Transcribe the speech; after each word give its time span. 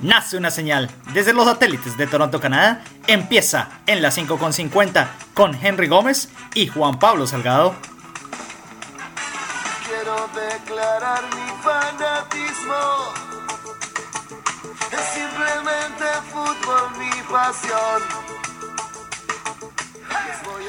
nace 0.00 0.36
una 0.36 0.50
señal 0.50 0.90
desde 1.12 1.32
los 1.32 1.46
satélites 1.46 1.96
de 1.96 2.06
Toronto, 2.06 2.40
Canadá. 2.40 2.82
Empieza 3.06 3.68
en 3.86 4.02
las 4.02 4.18
5.50 4.18 5.08
con 5.34 5.54
Henry 5.54 5.88
Gómez 5.88 6.28
y 6.54 6.66
Juan 6.68 6.98
Pablo 6.98 7.26
Salgado. 7.26 7.74
Quiero 9.86 10.28
declarar 10.34 11.22
mi 11.34 11.62
fanatismo. 11.62 12.74
Es 14.92 15.00
simplemente 15.14 16.04
fútbol 16.30 16.98
mi 16.98 17.22
pasión. 17.30 18.02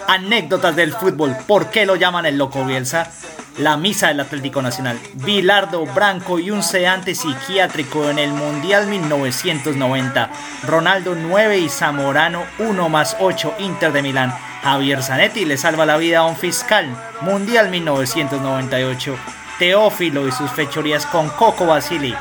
Anécdotas 0.07 0.75
del 0.75 0.93
fútbol. 0.93 1.35
¿Por 1.47 1.69
qué 1.69 1.85
lo 1.85 1.95
llaman 1.95 2.25
el 2.25 2.37
Loco 2.37 2.63
Bielsa? 2.65 3.11
La 3.57 3.75
misa 3.75 4.07
del 4.07 4.19
Atlético 4.19 4.61
Nacional, 4.61 4.99
Bilardo 5.13 5.85
Branco 5.85 6.39
y 6.39 6.51
un 6.51 6.61
seante 6.61 7.15
psiquiátrico 7.15 8.09
en 8.09 8.19
el 8.19 8.31
Mundial 8.31 8.87
1990, 8.87 10.29
Ronaldo 10.67 11.15
9 11.15 11.57
y 11.57 11.69
Zamorano 11.69 12.43
1 12.59 12.89
más 12.89 13.17
8 13.19 13.55
Inter 13.59 13.91
de 13.91 14.01
Milán, 14.01 14.33
Javier 14.63 15.01
Zanetti 15.01 15.45
le 15.45 15.57
salva 15.57 15.85
la 15.85 15.97
vida 15.97 16.19
a 16.19 16.25
un 16.25 16.35
fiscal, 16.35 16.87
Mundial 17.21 17.69
1998, 17.69 19.15
Teófilo 19.57 20.27
y 20.27 20.31
sus 20.31 20.51
fechorías 20.51 21.05
con 21.07 21.29
Coco 21.29 21.65
Basili, 21.65 22.15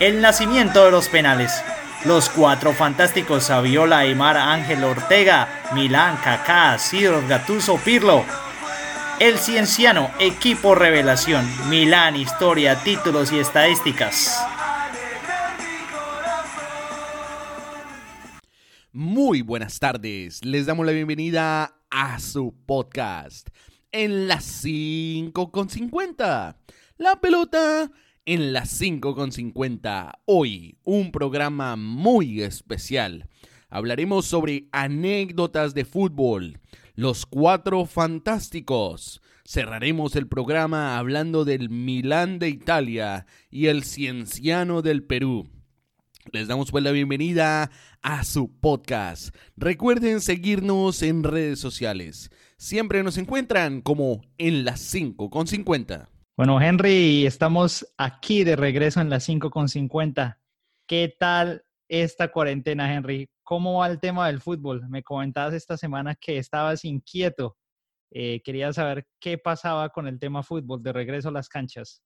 el 0.00 0.20
nacimiento 0.20 0.84
de 0.84 0.90
los 0.90 1.08
penales, 1.08 1.62
los 2.04 2.28
cuatro 2.28 2.72
fantásticos 2.72 3.44
Saviola, 3.44 3.98
Aymar, 3.98 4.36
Ángel 4.36 4.84
Ortega, 4.84 5.48
Milán, 5.74 6.16
Kaká, 6.16 6.78
Sidro, 6.78 7.22
Gatuso, 7.26 7.76
Pirlo, 7.78 8.24
el 9.20 9.38
Cienciano, 9.38 10.10
equipo 10.20 10.74
revelación, 10.74 11.46
Milán, 11.70 12.16
historia, 12.16 12.82
títulos 12.82 13.32
y 13.32 13.38
estadísticas. 13.38 14.38
Muy 18.92 19.42
buenas 19.42 19.78
tardes, 19.78 20.44
les 20.44 20.66
damos 20.66 20.84
la 20.84 20.92
bienvenida 20.92 21.78
a 21.90 22.18
su 22.18 22.54
podcast 22.66 23.48
en 23.90 24.28
las 24.28 24.44
5 24.44 25.50
con 25.50 25.70
50. 25.70 26.58
La 26.98 27.20
pelota 27.20 27.90
en 28.26 28.52
las 28.52 28.68
5 28.70 29.14
con 29.14 29.32
50. 29.32 30.20
Hoy 30.26 30.78
un 30.84 31.10
programa 31.10 31.76
muy 31.76 32.42
especial. 32.42 33.28
Hablaremos 33.68 34.26
sobre 34.26 34.68
anécdotas 34.72 35.74
de 35.74 35.84
fútbol 35.84 36.60
los 36.96 37.26
Cuatro 37.26 37.84
Fantásticos. 37.84 39.20
Cerraremos 39.44 40.16
el 40.16 40.26
programa 40.26 40.96
hablando 40.98 41.44
del 41.44 41.68
Milán 41.68 42.38
de 42.38 42.48
Italia 42.48 43.26
y 43.50 43.66
el 43.66 43.84
Cienciano 43.84 44.80
del 44.80 45.04
Perú. 45.04 45.46
Les 46.32 46.48
damos 46.48 46.70
pues 46.70 46.82
la 46.82 46.90
bienvenida 46.92 47.70
a 48.00 48.24
su 48.24 48.50
podcast. 48.50 49.36
Recuerden 49.56 50.22
seguirnos 50.22 51.02
en 51.02 51.22
redes 51.22 51.60
sociales. 51.60 52.30
Siempre 52.56 53.02
nos 53.02 53.18
encuentran 53.18 53.82
como 53.82 54.22
en 54.38 54.64
las 54.64 54.80
5 54.80 55.28
con 55.28 55.46
50. 55.46 56.08
Bueno, 56.34 56.60
Henry, 56.60 57.26
estamos 57.26 57.86
aquí 57.98 58.42
de 58.42 58.56
regreso 58.56 59.02
en 59.02 59.10
las 59.10 59.24
5 59.24 59.50
con 59.50 59.68
50. 59.68 60.40
¿Qué 60.86 61.14
tal 61.18 61.65
esta 61.88 62.30
cuarentena, 62.30 62.92
Henry? 62.92 63.28
¿Cómo 63.42 63.78
va 63.78 63.88
el 63.88 64.00
tema 64.00 64.26
del 64.26 64.40
fútbol? 64.40 64.88
Me 64.88 65.02
comentabas 65.02 65.54
esta 65.54 65.76
semana 65.76 66.14
que 66.14 66.38
estabas 66.38 66.84
inquieto. 66.84 67.56
Eh, 68.10 68.40
quería 68.44 68.72
saber 68.72 69.06
qué 69.20 69.38
pasaba 69.38 69.88
con 69.90 70.06
el 70.06 70.18
tema 70.18 70.42
fútbol 70.42 70.82
de 70.82 70.92
regreso 70.92 71.28
a 71.28 71.32
las 71.32 71.48
canchas. 71.48 72.02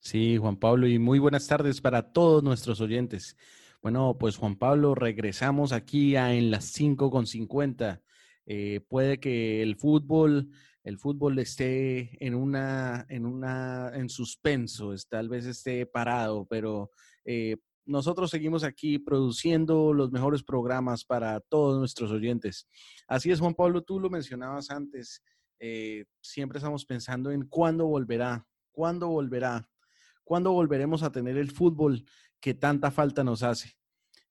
Sí, 0.00 0.36
Juan 0.36 0.56
Pablo, 0.56 0.86
y 0.86 0.98
muy 0.98 1.18
buenas 1.18 1.46
tardes 1.46 1.80
para 1.80 2.12
todos 2.12 2.42
nuestros 2.42 2.80
oyentes. 2.80 3.36
Bueno, 3.82 4.16
pues 4.18 4.36
Juan 4.36 4.56
Pablo, 4.56 4.94
regresamos 4.94 5.72
aquí 5.72 6.16
a 6.16 6.34
en 6.34 6.50
las 6.50 6.66
5 6.66 7.10
con 7.10 7.26
50. 7.26 8.02
Eh, 8.46 8.80
puede 8.88 9.20
que 9.20 9.62
el 9.62 9.76
fútbol, 9.76 10.50
el 10.84 10.98
fútbol 10.98 11.38
esté 11.38 12.24
en 12.24 12.34
una, 12.34 13.06
en 13.08 13.26
una, 13.26 13.90
en 13.94 14.08
suspenso, 14.08 14.94
tal 15.08 15.28
vez 15.28 15.46
esté 15.46 15.84
parado, 15.84 16.46
pero 16.48 16.90
eh, 17.24 17.56
nosotros 17.88 18.30
seguimos 18.30 18.64
aquí 18.64 18.98
produciendo 18.98 19.94
los 19.94 20.12
mejores 20.12 20.42
programas 20.42 21.04
para 21.04 21.40
todos 21.40 21.78
nuestros 21.78 22.10
oyentes. 22.10 22.68
Así 23.08 23.30
es, 23.30 23.40
Juan 23.40 23.54
Pablo, 23.54 23.82
tú 23.82 23.98
lo 23.98 24.10
mencionabas 24.10 24.70
antes, 24.70 25.22
eh, 25.58 26.04
siempre 26.20 26.58
estamos 26.58 26.84
pensando 26.84 27.30
en 27.30 27.46
cuándo 27.46 27.86
volverá, 27.86 28.46
cuándo 28.70 29.08
volverá, 29.08 29.70
cuándo 30.22 30.52
volveremos 30.52 31.02
a 31.02 31.10
tener 31.10 31.38
el 31.38 31.50
fútbol 31.50 32.04
que 32.40 32.52
tanta 32.52 32.90
falta 32.90 33.24
nos 33.24 33.42
hace. 33.42 33.72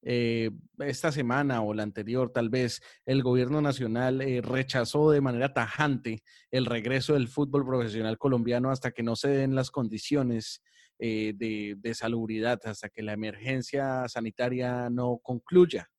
Eh, 0.04 0.52
esta 0.78 1.12
semana 1.12 1.64
o 1.64 1.74
la 1.74 1.82
anterior, 1.82 2.32
tal 2.32 2.50
vez, 2.50 2.82
el 3.08 3.24
gobierno 3.24 3.60
nacional 3.60 4.22
eh, 4.22 4.40
rechazó 4.42 5.10
de 5.10 5.20
manera 5.20 5.54
tajante 5.54 6.22
el 6.52 6.68
regreso 6.68 7.16
del 7.16 7.28
fútbol 7.28 7.66
profesional 7.66 8.20
colombiano 8.20 8.70
hasta 8.70 8.92
que 8.92 9.02
no 9.02 9.16
se 9.16 9.30
den 9.30 9.56
las 9.56 9.72
condiciones 9.72 10.62
eh, 11.00 11.34
de, 11.36 11.94
salubridad 11.94 12.60
hasta 12.66 12.90
que 12.90 13.04
la 13.04 13.14
emergencia 13.14 14.08
sanitaria 14.08 14.90
no 14.90 15.20
concluya. 15.22 15.90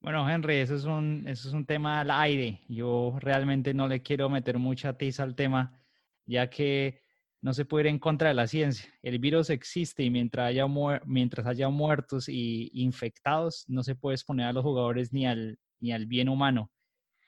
Bueno, 0.00 0.28
Henry, 0.28 0.56
eso 0.56 0.76
es, 0.76 0.84
un, 0.84 1.24
eso 1.26 1.48
es 1.48 1.54
un 1.54 1.66
tema 1.66 2.00
al 2.00 2.10
aire. 2.10 2.62
Yo 2.68 3.16
realmente 3.20 3.74
no 3.74 3.88
le 3.88 4.02
quiero 4.02 4.28
meter 4.28 4.58
mucha 4.58 4.96
tiza 4.96 5.22
al 5.22 5.34
tema, 5.34 5.78
ya 6.24 6.48
que 6.48 7.02
no 7.42 7.52
se 7.52 7.64
puede 7.64 7.84
ir 7.84 7.90
en 7.90 7.98
contra 7.98 8.28
de 8.28 8.34
la 8.34 8.46
ciencia. 8.46 8.92
El 9.02 9.18
virus 9.18 9.50
existe 9.50 10.02
y 10.02 10.10
mientras 10.10 10.48
haya, 10.48 10.66
mientras 11.04 11.46
haya 11.46 11.68
muertos 11.68 12.28
y 12.28 12.70
infectados, 12.72 13.64
no 13.68 13.82
se 13.82 13.94
puede 13.94 14.14
exponer 14.14 14.46
a 14.46 14.52
los 14.52 14.64
jugadores 14.64 15.12
ni 15.12 15.26
al, 15.26 15.58
ni 15.78 15.92
al 15.92 16.06
bien 16.06 16.28
humano. 16.28 16.70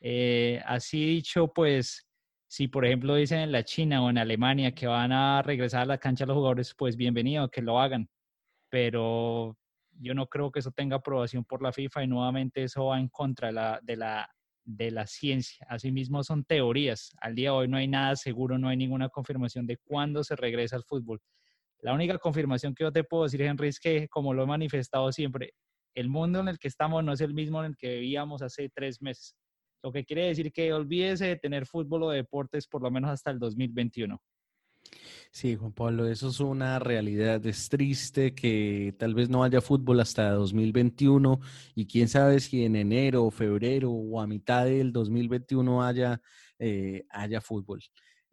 Eh, 0.00 0.62
así 0.64 1.04
dicho, 1.04 1.52
pues 1.52 2.07
si 2.48 2.66
por 2.66 2.86
ejemplo 2.86 3.14
dicen 3.14 3.40
en 3.40 3.52
la 3.52 3.62
China 3.62 4.02
o 4.02 4.10
en 4.10 4.18
Alemania 4.18 4.74
que 4.74 4.86
van 4.86 5.12
a 5.12 5.42
regresar 5.42 5.82
a 5.82 5.86
la 5.86 5.98
cancha 5.98 6.24
los 6.26 6.34
jugadores, 6.34 6.74
pues 6.74 6.96
bienvenido, 6.96 7.50
que 7.50 7.60
lo 7.60 7.78
hagan. 7.78 8.08
Pero 8.70 9.56
yo 10.00 10.14
no 10.14 10.26
creo 10.28 10.50
que 10.50 10.60
eso 10.60 10.70
tenga 10.70 10.96
aprobación 10.96 11.44
por 11.44 11.62
la 11.62 11.72
FIFA 11.72 12.04
y 12.04 12.06
nuevamente 12.06 12.64
eso 12.64 12.86
va 12.86 12.98
en 12.98 13.08
contra 13.08 13.48
de 13.48 13.52
la, 13.52 13.80
de 13.82 13.96
la, 13.96 14.30
de 14.64 14.90
la 14.90 15.06
ciencia. 15.06 15.66
Asimismo 15.68 16.24
son 16.24 16.44
teorías. 16.44 17.14
Al 17.20 17.34
día 17.34 17.50
de 17.50 17.56
hoy 17.56 17.68
no 17.68 17.76
hay 17.76 17.86
nada 17.86 18.16
seguro, 18.16 18.58
no 18.58 18.68
hay 18.68 18.78
ninguna 18.78 19.10
confirmación 19.10 19.66
de 19.66 19.76
cuándo 19.76 20.24
se 20.24 20.34
regresa 20.34 20.76
al 20.76 20.84
fútbol. 20.84 21.20
La 21.80 21.92
única 21.92 22.18
confirmación 22.18 22.74
que 22.74 22.84
yo 22.84 22.92
te 22.92 23.04
puedo 23.04 23.24
decir, 23.24 23.42
Henry, 23.42 23.68
es 23.68 23.78
que, 23.78 24.08
como 24.08 24.32
lo 24.32 24.44
he 24.44 24.46
manifestado 24.46 25.12
siempre, 25.12 25.52
el 25.94 26.08
mundo 26.08 26.40
en 26.40 26.48
el 26.48 26.58
que 26.58 26.68
estamos 26.68 27.04
no 27.04 27.12
es 27.12 27.20
el 27.20 27.34
mismo 27.34 27.60
en 27.60 27.72
el 27.72 27.76
que 27.76 27.96
vivíamos 27.96 28.40
hace 28.40 28.70
tres 28.70 29.02
meses. 29.02 29.36
Lo 29.82 29.92
que 29.92 30.04
quiere 30.04 30.26
decir 30.26 30.52
que 30.52 30.72
olvídese 30.72 31.26
de 31.26 31.36
tener 31.36 31.66
fútbol 31.66 32.04
o 32.04 32.10
deportes 32.10 32.66
por 32.66 32.82
lo 32.82 32.90
menos 32.90 33.10
hasta 33.10 33.30
el 33.30 33.38
2021. 33.38 34.20
Sí, 35.30 35.56
Juan 35.56 35.72
Pablo, 35.72 36.08
eso 36.08 36.28
es 36.28 36.40
una 36.40 36.78
realidad. 36.78 37.44
Es 37.46 37.68
triste 37.68 38.34
que 38.34 38.94
tal 38.98 39.14
vez 39.14 39.28
no 39.28 39.44
haya 39.44 39.60
fútbol 39.60 40.00
hasta 40.00 40.30
2021 40.30 41.40
y 41.74 41.86
quién 41.86 42.08
sabe 42.08 42.40
si 42.40 42.64
en 42.64 42.76
enero, 42.76 43.30
febrero 43.30 43.90
o 43.90 44.20
a 44.20 44.26
mitad 44.26 44.64
del 44.64 44.92
2021 44.92 45.84
haya, 45.84 46.20
eh, 46.58 47.04
haya 47.10 47.40
fútbol. 47.40 47.82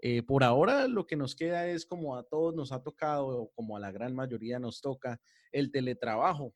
Eh, 0.02 0.24
por 0.24 0.44
ahora 0.44 0.88
lo 0.88 1.06
que 1.06 1.16
nos 1.16 1.36
queda 1.36 1.68
es 1.68 1.86
como 1.86 2.16
a 2.16 2.24
todos 2.24 2.56
nos 2.56 2.72
ha 2.72 2.82
tocado, 2.82 3.52
como 3.56 3.76
a 3.76 3.80
la 3.80 3.92
gran 3.92 4.16
mayoría 4.16 4.60
nos 4.60 4.82
toca, 4.82 5.20
el 5.52 5.72
teletrabajo, 5.72 6.54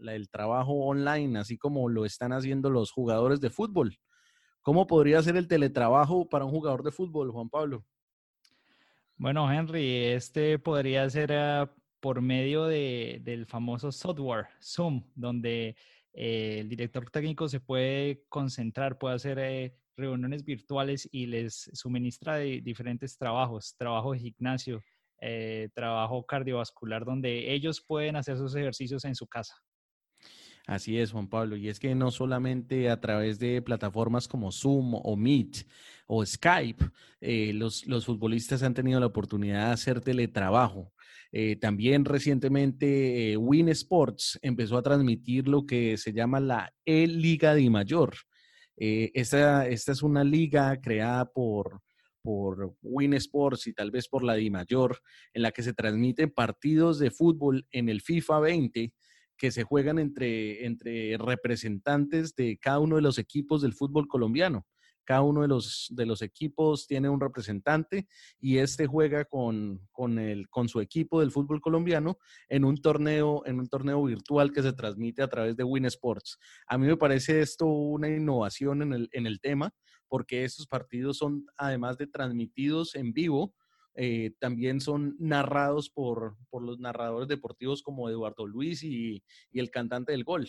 el 0.00 0.28
trabajo 0.30 0.72
online, 0.74 1.38
así 1.38 1.58
como 1.58 1.88
lo 1.88 2.04
están 2.04 2.32
haciendo 2.32 2.70
los 2.70 2.90
jugadores 2.90 3.40
de 3.40 3.50
fútbol. 3.50 3.98
¿Cómo 4.64 4.86
podría 4.86 5.22
ser 5.22 5.36
el 5.36 5.46
teletrabajo 5.46 6.26
para 6.26 6.46
un 6.46 6.50
jugador 6.50 6.82
de 6.82 6.90
fútbol, 6.90 7.30
Juan 7.30 7.50
Pablo? 7.50 7.84
Bueno, 9.18 9.52
Henry, 9.52 10.06
este 10.06 10.58
podría 10.58 11.08
ser 11.10 11.34
ah, 11.34 11.70
por 12.00 12.22
medio 12.22 12.64
del 12.64 13.44
famoso 13.44 13.92
software 13.92 14.46
Zoom, 14.62 15.04
donde 15.14 15.76
eh, 16.14 16.60
el 16.60 16.70
director 16.70 17.10
técnico 17.10 17.46
se 17.46 17.60
puede 17.60 18.24
concentrar, 18.30 18.96
puede 18.96 19.16
hacer 19.16 19.38
eh, 19.38 19.76
reuniones 19.98 20.42
virtuales 20.46 21.06
y 21.12 21.26
les 21.26 21.70
suministra 21.74 22.38
diferentes 22.38 23.18
trabajos, 23.18 23.76
trabajo 23.76 24.14
de 24.14 24.20
gimnasio, 24.20 24.82
eh, 25.20 25.68
trabajo 25.74 26.24
cardiovascular, 26.24 27.04
donde 27.04 27.52
ellos 27.52 27.84
pueden 27.86 28.16
hacer 28.16 28.38
sus 28.38 28.56
ejercicios 28.56 29.04
en 29.04 29.14
su 29.14 29.26
casa. 29.26 29.56
Así 30.66 30.98
es, 30.98 31.12
Juan 31.12 31.28
Pablo. 31.28 31.56
Y 31.56 31.68
es 31.68 31.78
que 31.78 31.94
no 31.94 32.10
solamente 32.10 32.88
a 32.88 33.00
través 33.00 33.38
de 33.38 33.60
plataformas 33.60 34.26
como 34.26 34.50
Zoom 34.50 34.94
o 34.94 35.14
Meet 35.16 35.66
o 36.06 36.24
Skype, 36.24 36.84
eh, 37.20 37.52
los, 37.52 37.86
los, 37.86 38.06
futbolistas 38.06 38.62
han 38.62 38.72
tenido 38.72 38.98
la 38.98 39.06
oportunidad 39.06 39.66
de 39.66 39.72
hacer 39.72 40.00
teletrabajo. 40.00 40.92
Eh, 41.32 41.56
también 41.56 42.04
recientemente 42.04 43.32
eh, 43.32 43.36
Win 43.36 43.68
Sports 43.70 44.38
empezó 44.40 44.78
a 44.78 44.82
transmitir 44.82 45.48
lo 45.48 45.66
que 45.66 45.98
se 45.98 46.12
llama 46.12 46.40
la 46.40 46.72
E-Liga 46.84 47.54
de 47.54 47.68
Mayor. 47.68 48.14
esta, 48.76 49.68
esta 49.68 49.92
es 49.92 50.02
una 50.02 50.24
liga 50.24 50.80
creada 50.80 51.26
por, 51.30 51.82
por 52.22 52.74
Win 52.82 53.14
Sports 53.14 53.66
y 53.66 53.74
tal 53.74 53.90
vez 53.90 54.08
por 54.08 54.24
la 54.24 54.34
DiMayor, 54.34 54.98
en 55.34 55.42
la 55.42 55.52
que 55.52 55.62
se 55.62 55.74
transmiten 55.74 56.30
partidos 56.30 56.98
de 56.98 57.10
fútbol 57.10 57.66
en 57.70 57.90
el 57.90 58.00
FIFA 58.00 58.40
20 58.40 58.92
que 59.44 59.50
se 59.50 59.62
juegan 59.62 59.98
entre, 59.98 60.64
entre 60.64 61.18
representantes 61.18 62.34
de 62.34 62.56
cada 62.56 62.78
uno 62.78 62.96
de 62.96 63.02
los 63.02 63.18
equipos 63.18 63.60
del 63.60 63.74
fútbol 63.74 64.08
colombiano. 64.08 64.64
Cada 65.04 65.20
uno 65.20 65.42
de 65.42 65.48
los, 65.48 65.88
de 65.90 66.06
los 66.06 66.22
equipos 66.22 66.86
tiene 66.86 67.10
un 67.10 67.20
representante 67.20 68.08
y 68.40 68.56
este 68.56 68.86
juega 68.86 69.26
con, 69.26 69.86
con, 69.92 70.18
el, 70.18 70.48
con 70.48 70.70
su 70.70 70.80
equipo 70.80 71.20
del 71.20 71.30
fútbol 71.30 71.60
colombiano 71.60 72.16
en 72.48 72.64
un, 72.64 72.78
torneo, 72.78 73.42
en 73.44 73.60
un 73.60 73.68
torneo 73.68 74.02
virtual 74.02 74.50
que 74.50 74.62
se 74.62 74.72
transmite 74.72 75.20
a 75.20 75.28
través 75.28 75.58
de 75.58 75.64
Win 75.64 75.84
Sports. 75.84 76.38
A 76.66 76.78
mí 76.78 76.86
me 76.86 76.96
parece 76.96 77.42
esto 77.42 77.66
una 77.66 78.08
innovación 78.08 78.80
en 78.80 78.94
el, 78.94 79.08
en 79.12 79.26
el 79.26 79.40
tema 79.40 79.74
porque 80.08 80.44
estos 80.44 80.66
partidos 80.66 81.18
son, 81.18 81.44
además 81.58 81.98
de 81.98 82.06
transmitidos 82.06 82.94
en 82.94 83.12
vivo, 83.12 83.52
eh, 83.94 84.32
también 84.40 84.80
son 84.80 85.16
narrados 85.18 85.88
por, 85.88 86.36
por, 86.50 86.62
los 86.62 86.80
narradores 86.80 87.28
deportivos 87.28 87.82
como 87.82 88.08
Eduardo 88.08 88.46
Luis 88.46 88.82
y, 88.82 89.22
el 89.52 89.70
cantante 89.70 90.12
del 90.12 90.24
gol. 90.24 90.48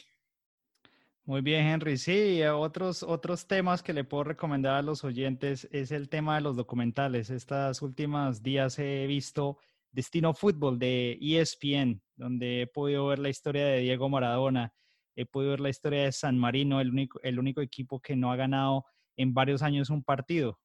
Muy 1.25 1.41
bien, 1.41 1.65
Henry. 1.65 1.97
Sí, 1.97 2.41
otros, 2.43 3.03
otros 3.03 3.47
temas 3.47 3.81
que 3.81 3.93
le 3.93 4.03
puedo 4.03 4.23
recomendar 4.23 4.75
a 4.75 4.81
los 4.81 5.03
oyentes 5.03 5.67
es 5.71 5.91
el 5.91 6.09
tema 6.09 6.35
de 6.35 6.41
los 6.41 6.55
documentales. 6.55 7.29
Estas 7.29 7.81
últimas 7.81 8.43
días 8.43 8.77
he 8.79 9.07
visto 9.07 9.57
Destino 9.91 10.33
Fútbol 10.33 10.77
de 10.77 11.17
ESPN, 11.21 12.01
donde 12.15 12.61
he 12.61 12.67
podido 12.67 13.07
ver 13.07 13.19
la 13.19 13.29
historia 13.29 13.65
de 13.65 13.79
Diego 13.79 14.09
Maradona, 14.09 14.73
he 15.15 15.25
podido 15.25 15.51
ver 15.51 15.61
la 15.61 15.69
historia 15.69 16.03
de 16.03 16.11
San 16.11 16.37
Marino, 16.37 16.81
el 16.81 16.89
único, 16.89 17.19
el 17.23 17.39
único 17.39 17.61
equipo 17.61 17.99
que 17.99 18.15
no 18.15 18.31
ha 18.31 18.35
ganado 18.35 18.85
en 19.15 19.33
varios 19.33 19.61
años 19.61 19.89
un 19.89 20.03
partido. 20.03 20.59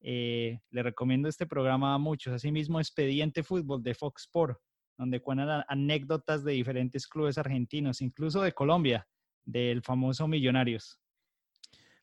Eh, 0.00 0.60
le 0.70 0.82
recomiendo 0.82 1.28
este 1.28 1.46
programa 1.46 1.94
a 1.94 1.98
muchos. 1.98 2.32
Asimismo, 2.32 2.78
Expediente 2.78 3.42
Fútbol 3.42 3.82
de 3.82 3.94
Fox 3.94 4.22
Sport, 4.22 4.58
donde 4.96 5.20
cuentan 5.20 5.64
anécdotas 5.68 6.44
de 6.44 6.52
diferentes 6.52 7.06
clubes 7.06 7.38
argentinos, 7.38 8.00
incluso 8.00 8.42
de 8.42 8.52
Colombia 8.52 9.06
del 9.44 9.82
famoso 9.82 10.28
Millonarios. 10.28 11.00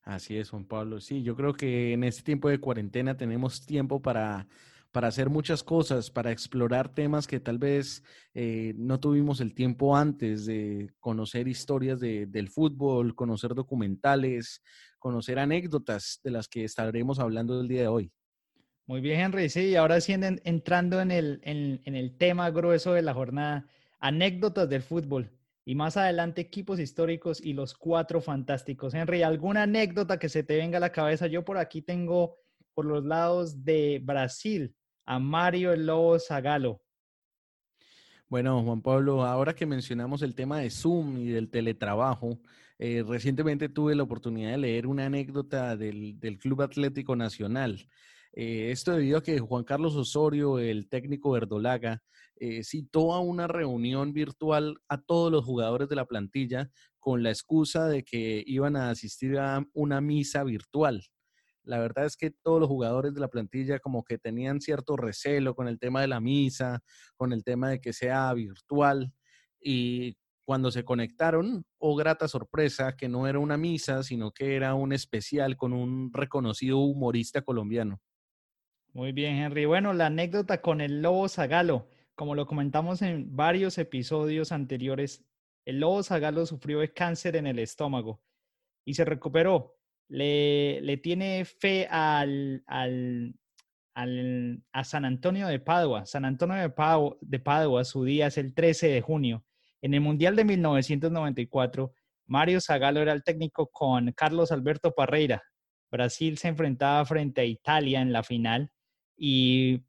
Así 0.03 0.38
es, 0.38 0.50
Juan 0.50 0.65
Pablo. 0.65 1.00
Sí, 1.01 1.24
yo 1.24 1.36
creo 1.36 1.53
que 1.53 1.94
en 1.94 2.03
este 2.03 2.21
tiempo 2.21 2.50
de 2.50 2.59
cuarentena 2.59 3.18
tenemos 3.18 3.65
tiempo 3.65 4.01
para, 4.01 4.47
para 4.92 5.07
hacer 5.07 5.30
muchas 5.30 5.63
cosas, 5.63 6.12
para 6.12 6.31
explorar 6.31 6.94
temas 6.94 7.27
que 7.27 7.39
tal 7.39 7.57
vez 7.57 8.03
eh, 8.33 8.74
no 8.77 9.00
tuvimos 9.00 9.42
el 9.42 9.53
tiempo 9.53 9.97
antes 9.97 10.45
de 10.45 10.92
conocer 11.00 11.47
historias 11.47 12.00
del 12.00 12.50
fútbol, 12.50 13.15
conocer 13.15 13.56
documentales, 13.56 14.62
conocer 15.06 15.38
anécdotas 15.38 16.19
de 16.24 16.31
las 16.31 16.48
que 16.48 16.63
estaremos 16.63 17.19
hablando 17.19 17.62
el 17.62 17.68
día 17.68 17.81
de 17.81 17.88
hoy. 17.88 18.12
Muy 18.88 19.02
bien, 19.02 19.19
Henry. 19.19 19.50
Sí, 19.50 19.75
ahora 19.75 20.02
sí 20.02 20.13
entrando 20.13 21.00
en 21.00 21.12
el, 21.12 21.42
en 21.44 21.96
el 21.96 22.18
tema 22.18 22.50
grueso 22.50 22.92
de 22.94 23.04
la 23.04 23.13
jornada, 23.13 23.68
anécdotas 24.00 24.68
del 24.68 24.81
fútbol 24.81 25.30
y 25.63 25.75
más 25.75 25.96
adelante 25.96 26.42
equipos 26.42 26.80
históricos 26.80 27.40
y 27.40 27.54
los 27.54 27.75
cuatro 27.75 28.19
fantásticos. 28.19 28.96
Henry, 28.96 29.22
¿alguna 29.22 29.62
anécdota 29.62 30.18
que 30.18 30.28
se 30.28 30.42
te 30.42 30.57
venga 30.57 30.78
a 30.78 30.81
la 30.81 30.92
cabeza? 30.92 31.28
Yo 31.28 31.46
por 31.46 31.60
aquí 31.60 31.84
tengo 31.84 32.40
por 32.74 32.86
los 32.86 33.06
lados 33.06 33.63
de 33.63 34.02
Brasil 34.04 34.75
a 35.06 35.19
Mario 35.19 35.72
el 35.72 35.86
Lobo 35.86 36.18
Zagalo. 36.18 36.81
Bueno, 38.28 38.63
Juan 38.63 38.81
Pablo, 38.81 39.24
ahora 39.24 39.54
que 39.54 39.68
mencionamos 39.68 40.24
el 40.24 40.34
tema 40.34 40.62
de 40.62 40.72
Zoom 40.72 41.19
y 41.19 41.28
del 41.28 41.52
teletrabajo, 41.52 42.40
eh, 42.77 43.04
recientemente 43.07 43.69
tuve 43.69 43.95
la 43.95 44.04
oportunidad 44.04 44.51
de 44.51 44.57
leer 44.57 44.88
una 44.88 45.06
anécdota 45.06 45.77
del, 45.77 46.19
del 46.19 46.38
Club 46.38 46.62
Atlético 46.62 47.16
Nacional. 47.16 47.88
Eh, 48.33 48.72
esto 48.72 48.92
debido 48.92 49.19
a 49.19 49.24
que 49.24 49.39
Juan 49.39 49.63
Carlos 49.63 49.95
Osorio, 49.95 50.60
el 50.60 50.89
técnico 50.89 51.31
verdolaga, 51.31 52.04
eh, 52.36 52.66
citó 52.66 53.13
a 53.13 53.22
una 53.22 53.48
reunión 53.48 54.12
virtual 54.12 54.77
a 54.89 55.01
todos 55.01 55.31
los 55.31 55.45
jugadores 55.45 55.88
de 55.88 55.95
la 55.95 56.06
plantilla 56.06 56.69
con 57.00 57.24
la 57.24 57.30
excusa 57.30 57.88
de 57.88 58.04
que 58.04 58.44
iban 58.45 58.75
a 58.75 58.89
asistir 58.89 59.38
a 59.38 59.66
una 59.74 60.01
misa 60.01 60.44
virtual. 60.44 61.01
La 61.63 61.80
verdad 61.80 62.06
es 62.06 62.18
que 62.18 62.30
todos 62.30 62.60
los 62.60 62.68
jugadores 62.68 63.13
de 63.13 63.21
la 63.21 63.30
plantilla 63.30 63.80
como 63.80 64.04
que 64.04 64.18
tenían 64.18 64.60
cierto 64.60 64.98
recelo 64.98 65.56
con 65.56 65.69
el 65.69 65.80
tema 65.80 66.01
de 66.01 66.07
la 66.07 66.19
misa, 66.19 66.81
con 67.16 67.31
el 67.31 67.44
tema 67.44 67.69
de 67.69 67.80
que 67.80 67.94
sea 67.94 68.33
virtual. 68.33 69.13
Y 69.62 70.18
cuando 70.45 70.71
se 70.71 70.86
conectaron, 70.86 71.65
oh 71.80 71.95
grata 71.95 72.27
sorpresa, 72.27 72.95
que 72.95 73.09
no 73.09 73.27
era 73.27 73.39
una 73.39 73.57
misa, 73.57 74.03
sino 74.03 74.31
que 74.31 74.56
era 74.56 74.75
un 74.75 74.94
especial 74.94 75.57
con 75.57 75.74
un 75.74 76.12
reconocido 76.13 76.77
humorista 76.77 77.42
colombiano. 77.42 78.00
Muy 78.94 79.12
bien, 79.12 79.36
Henry. 79.36 79.65
Bueno, 79.65 79.92
la 79.94 80.06
anécdota 80.06 80.62
con 80.62 80.80
el 80.80 81.01
lobo 81.01 81.27
zagalo. 81.27 81.89
Como 82.15 82.36
lo 82.36 82.45
comentamos 82.45 83.01
en 83.01 83.36
varios 83.36 83.77
episodios 83.77 84.53
anteriores, 84.53 85.25
el 85.65 85.80
lobo 85.80 86.01
zagalo 86.03 86.45
sufrió 86.45 86.80
de 86.80 86.94
cáncer 86.94 87.36
en 87.36 87.47
el 87.47 87.59
estómago 87.59 88.21
y 88.86 88.94
se 88.94 89.03
recuperó. 89.03 89.75
Le, 90.07 90.80
le 90.81 90.97
tiene 90.97 91.44
fe 91.44 91.88
al, 91.89 92.63
al, 92.68 93.36
al, 93.95 94.63
a 94.71 94.83
San 94.83 95.03
Antonio 95.03 95.47
de 95.47 95.59
Padua. 95.59 96.06
San 96.06 96.24
Antonio 96.24 96.56
de, 96.56 96.69
Padua, 96.69 97.18
de 97.19 97.39
Padua, 97.39 97.83
su 97.83 98.03
día 98.03 98.27
es 98.27 98.38
el 98.38 98.53
13 98.53 98.88
de 98.89 99.01
junio. 99.01 99.44
En 99.86 99.94
el 99.94 100.02
Mundial 100.02 100.36
de 100.36 100.46
1994, 100.46 101.94
Mario 102.26 102.60
Zagalo 102.60 103.04
era 103.04 103.14
el 103.14 103.24
técnico 103.24 103.68
con 103.68 104.12
Carlos 104.14 104.52
Alberto 104.52 104.96
Parreira. 104.96 105.44
Brasil 105.92 106.40
se 106.40 106.48
enfrentaba 106.48 107.06
frente 107.06 107.42
a 107.42 107.46
Italia 107.46 108.02
en 108.02 108.12
la 108.12 108.24
final 108.24 108.72
y 109.16 109.84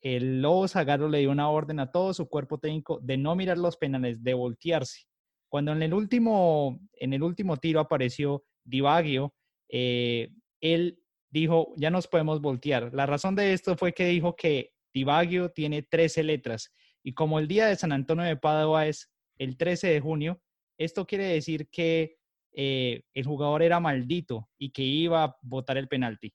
el 0.00 0.42
Lobo 0.42 0.66
Zagaro 0.66 1.08
le 1.08 1.20
dio 1.20 1.30
una 1.30 1.48
orden 1.48 1.78
a 1.78 1.92
todo 1.92 2.12
su 2.12 2.28
cuerpo 2.28 2.58
técnico 2.58 2.98
de 3.04 3.18
no 3.18 3.36
mirar 3.36 3.56
los 3.56 3.76
penales, 3.76 4.20
de 4.20 4.34
voltearse. 4.34 5.04
Cuando 5.48 5.70
en 5.70 5.84
el 5.84 5.94
último, 5.94 6.80
en 6.94 7.12
el 7.12 7.22
último 7.22 7.56
tiro 7.56 7.78
apareció 7.78 8.42
Divagio, 8.64 9.32
eh, 9.68 10.32
él 10.60 10.98
dijo, 11.30 11.72
ya 11.76 11.90
nos 11.90 12.08
podemos 12.08 12.40
voltear. 12.40 12.92
La 12.92 13.06
razón 13.06 13.36
de 13.36 13.52
esto 13.52 13.76
fue 13.76 13.92
que 13.92 14.06
dijo 14.06 14.34
que 14.34 14.72
Divagio 14.92 15.52
tiene 15.52 15.82
13 15.82 16.24
letras 16.24 16.72
y 17.04 17.14
como 17.14 17.38
el 17.38 17.46
día 17.46 17.66
de 17.66 17.76
San 17.76 17.92
Antonio 17.92 18.24
de 18.24 18.36
Padua 18.36 18.88
es 18.88 19.08
el 19.40 19.56
13 19.56 19.88
de 19.88 20.00
junio, 20.00 20.40
esto 20.76 21.06
quiere 21.06 21.24
decir 21.24 21.68
que 21.70 22.18
eh, 22.52 23.04
el 23.14 23.24
jugador 23.24 23.62
era 23.62 23.80
maldito 23.80 24.50
y 24.58 24.70
que 24.70 24.82
iba 24.82 25.24
a 25.24 25.36
votar 25.40 25.78
el 25.78 25.88
penalti. 25.88 26.34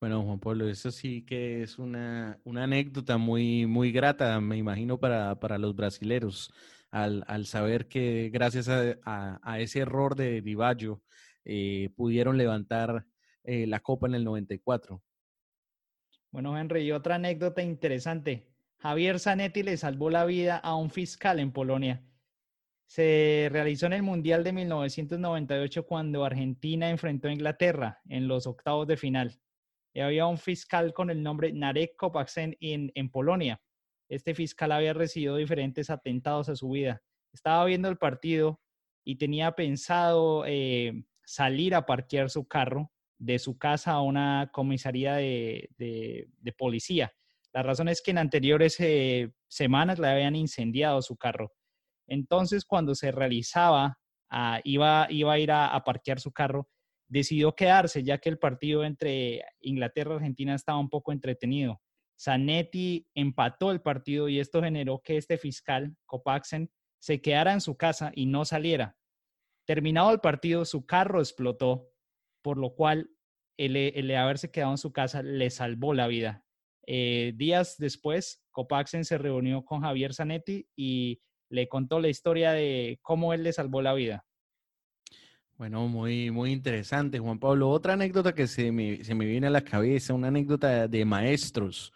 Bueno, 0.00 0.22
Juan 0.22 0.40
Pablo, 0.40 0.66
eso 0.66 0.90
sí 0.90 1.26
que 1.26 1.62
es 1.62 1.78
una, 1.78 2.40
anécdota 2.46 3.18
muy, 3.18 3.66
muy 3.66 3.92
grata, 3.92 4.40
me 4.40 4.56
imagino, 4.56 4.98
para, 4.98 5.58
los 5.58 5.76
brasileros, 5.76 6.50
al, 6.90 7.44
saber 7.44 7.86
que 7.86 8.30
gracias 8.32 8.68
a, 8.70 9.60
ese 9.60 9.80
error 9.80 10.14
de 10.16 10.40
Divallo 10.40 11.02
eh, 11.44 11.90
pudieron 11.96 12.38
levantar 12.38 13.04
eh, 13.44 13.66
la 13.66 13.80
copa 13.80 14.06
en 14.06 14.14
el 14.14 14.24
94. 14.24 15.02
Bueno, 16.30 16.56
Henry, 16.56 16.84
y 16.84 16.92
otra 16.92 17.16
anécdota 17.16 17.60
interesante. 17.62 18.48
Javier 18.78 19.18
Zanetti 19.18 19.62
le 19.62 19.76
salvó 19.76 20.10
la 20.10 20.24
vida 20.24 20.56
a 20.56 20.74
un 20.74 20.90
fiscal 20.90 21.40
en 21.40 21.52
Polonia. 21.52 22.02
Se 22.86 23.48
realizó 23.50 23.86
en 23.86 23.92
el 23.92 24.02
Mundial 24.02 24.44
de 24.44 24.52
1998 24.52 25.86
cuando 25.86 26.24
Argentina 26.24 26.88
enfrentó 26.88 27.28
a 27.28 27.32
Inglaterra 27.32 28.00
en 28.08 28.28
los 28.28 28.46
octavos 28.46 28.86
de 28.86 28.96
final 28.96 29.40
había 30.02 30.26
un 30.26 30.38
fiscal 30.38 30.92
con 30.92 31.10
el 31.10 31.22
nombre 31.22 31.52
Narek 31.52 31.96
Kopaksen 31.96 32.56
en, 32.60 32.92
en 32.94 33.10
Polonia. 33.10 33.60
Este 34.08 34.34
fiscal 34.34 34.72
había 34.72 34.92
recibido 34.92 35.36
diferentes 35.36 35.90
atentados 35.90 36.48
a 36.48 36.56
su 36.56 36.70
vida. 36.70 37.02
Estaba 37.32 37.64
viendo 37.64 37.88
el 37.88 37.98
partido 37.98 38.60
y 39.04 39.16
tenía 39.16 39.52
pensado 39.52 40.44
eh, 40.46 41.04
salir 41.24 41.74
a 41.74 41.86
parquear 41.86 42.30
su 42.30 42.46
carro 42.46 42.90
de 43.18 43.38
su 43.38 43.58
casa 43.58 43.92
a 43.92 44.02
una 44.02 44.50
comisaría 44.52 45.16
de, 45.16 45.68
de, 45.76 46.52
policía. 46.56 47.12
La 47.58 47.64
razón 47.64 47.88
es 47.88 48.00
que 48.02 48.12
en 48.12 48.18
anteriores 48.18 48.78
eh, 48.78 49.32
semanas 49.48 49.98
le 49.98 50.06
habían 50.06 50.36
incendiado 50.36 51.02
su 51.02 51.16
carro. 51.16 51.52
Entonces, 52.06 52.64
cuando 52.64 52.94
se 52.94 53.10
realizaba, 53.10 53.98
ah, 54.30 54.60
iba, 54.62 55.08
iba 55.10 55.32
a 55.32 55.38
ir 55.40 55.50
a, 55.50 55.66
a 55.66 55.82
parquear 55.82 56.20
su 56.20 56.30
carro, 56.30 56.68
decidió 57.08 57.56
quedarse 57.56 58.04
ya 58.04 58.18
que 58.18 58.28
el 58.28 58.38
partido 58.38 58.84
entre 58.84 59.42
Inglaterra 59.58 60.12
y 60.12 60.16
Argentina 60.18 60.54
estaba 60.54 60.78
un 60.78 60.88
poco 60.88 61.10
entretenido. 61.10 61.80
Zanetti 62.16 63.08
empató 63.12 63.72
el 63.72 63.82
partido 63.82 64.28
y 64.28 64.38
esto 64.38 64.62
generó 64.62 65.00
que 65.02 65.16
este 65.16 65.36
fiscal, 65.36 65.96
Copaxen, 66.06 66.70
se 67.00 67.20
quedara 67.20 67.52
en 67.52 67.60
su 67.60 67.76
casa 67.76 68.12
y 68.14 68.26
no 68.26 68.44
saliera. 68.44 68.96
Terminado 69.66 70.12
el 70.12 70.20
partido, 70.20 70.64
su 70.64 70.86
carro 70.86 71.18
explotó, 71.18 71.90
por 72.40 72.56
lo 72.56 72.76
cual 72.76 73.10
el, 73.56 73.74
el 73.74 74.14
haberse 74.14 74.52
quedado 74.52 74.70
en 74.70 74.78
su 74.78 74.92
casa 74.92 75.24
le 75.24 75.50
salvó 75.50 75.92
la 75.92 76.06
vida. 76.06 76.44
Eh, 76.90 77.34
días 77.36 77.76
después, 77.76 78.42
Copaxen 78.50 79.04
se 79.04 79.18
reunió 79.18 79.62
con 79.62 79.82
Javier 79.82 80.14
Zanetti 80.14 80.66
y 80.74 81.20
le 81.50 81.68
contó 81.68 82.00
la 82.00 82.08
historia 82.08 82.52
de 82.52 82.98
cómo 83.02 83.34
él 83.34 83.42
le 83.42 83.52
salvó 83.52 83.82
la 83.82 83.92
vida. 83.92 84.24
Bueno, 85.58 85.86
muy, 85.86 86.30
muy 86.30 86.50
interesante, 86.50 87.18
Juan 87.18 87.38
Pablo. 87.38 87.68
Otra 87.68 87.92
anécdota 87.92 88.34
que 88.34 88.46
se 88.46 88.72
me, 88.72 89.04
se 89.04 89.14
me 89.14 89.26
viene 89.26 89.48
a 89.48 89.50
la 89.50 89.60
cabeza, 89.60 90.14
una 90.14 90.28
anécdota 90.28 90.88
de 90.88 91.04
maestros. 91.04 91.92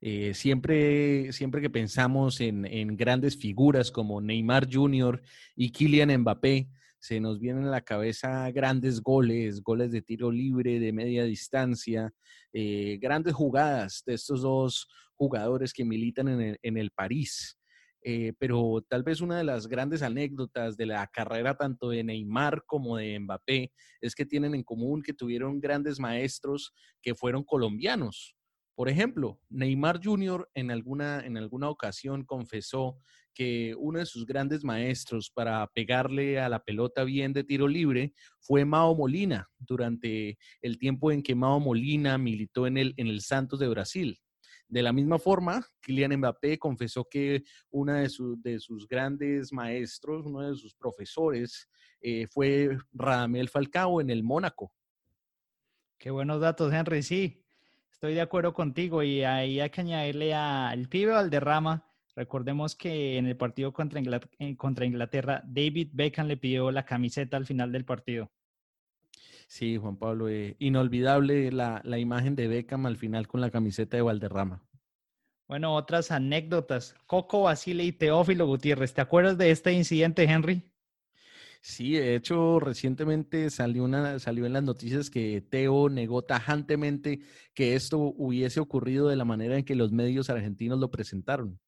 Eh, 0.00 0.32
siempre, 0.32 1.32
siempre 1.32 1.60
que 1.60 1.70
pensamos 1.70 2.40
en, 2.40 2.66
en, 2.66 2.96
grandes 2.96 3.36
figuras 3.36 3.90
como 3.90 4.20
Neymar 4.20 4.72
Jr. 4.72 5.22
y 5.56 5.72
Kylian 5.72 6.20
Mbappé, 6.20 6.68
se 7.06 7.20
nos 7.20 7.38
vienen 7.38 7.66
a 7.66 7.70
la 7.70 7.82
cabeza 7.82 8.50
grandes 8.50 9.00
goles, 9.00 9.62
goles 9.62 9.92
de 9.92 10.02
tiro 10.02 10.32
libre, 10.32 10.80
de 10.80 10.92
media 10.92 11.22
distancia, 11.22 12.12
eh, 12.52 12.98
grandes 13.00 13.32
jugadas 13.32 14.02
de 14.04 14.14
estos 14.14 14.42
dos 14.42 14.88
jugadores 15.14 15.72
que 15.72 15.84
militan 15.84 16.26
en 16.26 16.40
el, 16.40 16.58
en 16.62 16.76
el 16.76 16.90
París. 16.90 17.60
Eh, 18.02 18.32
pero 18.40 18.84
tal 18.88 19.04
vez 19.04 19.20
una 19.20 19.38
de 19.38 19.44
las 19.44 19.68
grandes 19.68 20.02
anécdotas 20.02 20.76
de 20.76 20.86
la 20.86 21.06
carrera 21.06 21.56
tanto 21.56 21.90
de 21.90 22.02
Neymar 22.02 22.64
como 22.66 22.96
de 22.96 23.20
Mbappé 23.20 23.72
es 24.00 24.16
que 24.16 24.26
tienen 24.26 24.56
en 24.56 24.64
común 24.64 25.00
que 25.00 25.12
tuvieron 25.12 25.60
grandes 25.60 26.00
maestros 26.00 26.72
que 27.00 27.14
fueron 27.14 27.44
colombianos. 27.44 28.35
Por 28.76 28.90
ejemplo, 28.90 29.40
Neymar 29.48 30.00
Jr. 30.04 30.50
en 30.54 30.70
alguna, 30.70 31.20
en 31.20 31.38
alguna 31.38 31.70
ocasión 31.70 32.24
confesó 32.24 32.98
que 33.32 33.74
uno 33.78 33.98
de 33.98 34.06
sus 34.06 34.26
grandes 34.26 34.64
maestros 34.64 35.30
para 35.30 35.66
pegarle 35.68 36.38
a 36.38 36.50
la 36.50 36.62
pelota 36.62 37.02
bien 37.02 37.32
de 37.32 37.42
tiro 37.42 37.68
libre 37.68 38.12
fue 38.38 38.66
Mao 38.66 38.94
Molina 38.94 39.48
durante 39.58 40.38
el 40.60 40.78
tiempo 40.78 41.10
en 41.10 41.22
que 41.22 41.34
Mao 41.34 41.58
Molina 41.58 42.18
militó 42.18 42.66
en 42.66 42.76
el, 42.76 42.94
en 42.98 43.06
el 43.06 43.22
Santos 43.22 43.60
de 43.60 43.68
Brasil. 43.68 44.20
De 44.68 44.82
la 44.82 44.92
misma 44.92 45.18
forma, 45.18 45.66
Kylian 45.80 46.18
Mbappé 46.18 46.58
confesó 46.58 47.06
que 47.10 47.44
uno 47.70 47.94
de, 47.94 48.10
de 48.42 48.60
sus 48.60 48.86
grandes 48.86 49.54
maestros, 49.54 50.26
uno 50.26 50.50
de 50.50 50.54
sus 50.54 50.74
profesores, 50.74 51.66
eh, 52.02 52.26
fue 52.26 52.76
Radamel 52.92 53.48
Falcao 53.48 54.02
en 54.02 54.10
el 54.10 54.22
Mónaco. 54.22 54.70
Qué 55.98 56.10
buenos 56.10 56.40
datos, 56.40 56.72
Henry. 56.72 57.02
Sí, 57.02 57.45
estoy 57.96 58.12
de 58.12 58.20
acuerdo 58.20 58.52
contigo 58.52 59.02
y 59.02 59.24
ahí 59.24 59.58
hay 59.58 59.70
que 59.70 59.80
añadirle 59.80 60.34
al 60.34 60.86
pibe 60.86 61.12
Valderrama. 61.12 61.82
Recordemos 62.14 62.76
que 62.76 63.16
en 63.16 63.26
el 63.26 63.38
partido 63.38 63.72
contra 63.72 63.98
Inglaterra, 63.98 64.34
eh, 64.38 64.54
contra 64.54 64.84
Inglaterra, 64.84 65.42
David 65.46 65.88
Beckham 65.92 66.26
le 66.26 66.36
pidió 66.36 66.70
la 66.70 66.84
camiseta 66.84 67.38
al 67.38 67.46
final 67.46 67.72
del 67.72 67.86
partido. 67.86 68.30
Sí, 69.48 69.78
Juan 69.78 69.96
Pablo, 69.96 70.28
eh, 70.28 70.56
inolvidable 70.58 71.50
la, 71.50 71.80
la, 71.84 71.98
imagen 71.98 72.36
de 72.36 72.48
Beckham 72.48 72.84
al 72.84 72.98
final 72.98 73.26
con 73.28 73.40
la 73.40 73.50
camiseta 73.50 73.96
de 73.96 74.02
Valderrama. 74.02 74.62
Bueno, 75.48 75.74
otras 75.74 76.10
anécdotas. 76.10 76.94
Coco 77.06 77.42
Basile 77.42 77.84
y 77.84 77.92
Teófilo 77.92 78.46
Gutiérrez. 78.46 78.92
¿Te 78.92 79.00
acuerdas 79.00 79.38
de 79.38 79.50
este 79.50 79.72
incidente, 79.72 80.24
Henry? 80.24 80.70
Sí, 81.68 81.94
de 81.94 82.14
hecho, 82.14 82.60
recientemente 82.60 83.50
salió, 83.50 83.82
una, 83.82 84.20
salió 84.20 84.46
en 84.46 84.52
las 84.52 84.62
noticias 84.62 85.10
que 85.10 85.40
Teo 85.40 85.88
negó 85.88 86.22
tajantemente 86.22 87.18
que 87.54 87.74
esto 87.74 87.98
hubiese 87.98 88.60
ocurrido 88.60 89.08
de 89.08 89.16
la 89.16 89.24
manera 89.24 89.58
en 89.58 89.64
que 89.64 89.74
los 89.74 89.90
medios 89.90 90.30
argentinos 90.30 90.78
lo 90.78 90.92
presentaron. 90.92 91.58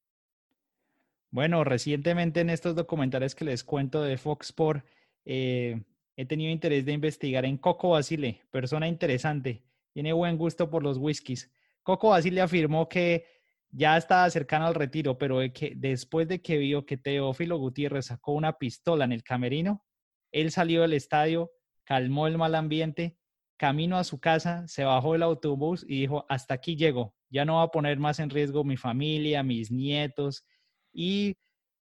Bueno, 1.31 1.65
recientemente 1.65 2.39
en 2.39 2.49
estos 2.49 2.75
documentales 2.75 3.35
que 3.35 3.43
les 3.43 3.65
cuento 3.65 4.01
de 4.01 4.17
Fox 4.17 4.47
Sport, 4.47 4.85
eh, 5.25 5.83
he 6.15 6.25
tenido 6.25 6.49
interés 6.49 6.85
de 6.85 6.93
investigar 6.93 7.43
en 7.43 7.57
Coco 7.57 7.89
Basile, 7.89 8.41
persona 8.51 8.87
interesante, 8.87 9.65
tiene 9.91 10.13
buen 10.13 10.37
gusto 10.37 10.69
por 10.69 10.81
los 10.81 10.97
whiskies. 10.97 11.51
Coco 11.83 12.11
Basile 12.11 12.39
afirmó 12.39 12.87
que 12.87 13.25
ya 13.69 13.97
estaba 13.97 14.29
cercano 14.29 14.65
al 14.65 14.75
retiro, 14.75 15.17
pero 15.17 15.39
que 15.53 15.73
después 15.75 16.25
de 16.29 16.41
que 16.41 16.57
vio 16.57 16.85
que 16.85 16.95
Teófilo 16.95 17.57
Gutiérrez 17.57 18.05
sacó 18.05 18.31
una 18.31 18.57
pistola 18.57 19.03
en 19.03 19.11
el 19.11 19.23
camerino, 19.23 19.83
él 20.31 20.51
salió 20.51 20.81
del 20.81 20.93
estadio, 20.93 21.51
calmó 21.83 22.27
el 22.27 22.37
mal 22.37 22.55
ambiente, 22.55 23.17
camino 23.57 23.97
a 23.97 24.03
su 24.03 24.19
casa, 24.19 24.67
se 24.67 24.83
bajó 24.83 25.13
del 25.13 25.23
autobús 25.23 25.85
y 25.87 26.01
dijo, 26.01 26.25
hasta 26.29 26.53
aquí 26.53 26.75
llego, 26.75 27.13
ya 27.29 27.45
no 27.45 27.55
va 27.55 27.63
a 27.63 27.71
poner 27.71 27.99
más 27.99 28.19
en 28.19 28.29
riesgo 28.29 28.63
mi 28.63 28.77
familia, 28.77 29.43
mis 29.43 29.71
nietos. 29.71 30.45
Y 30.93 31.35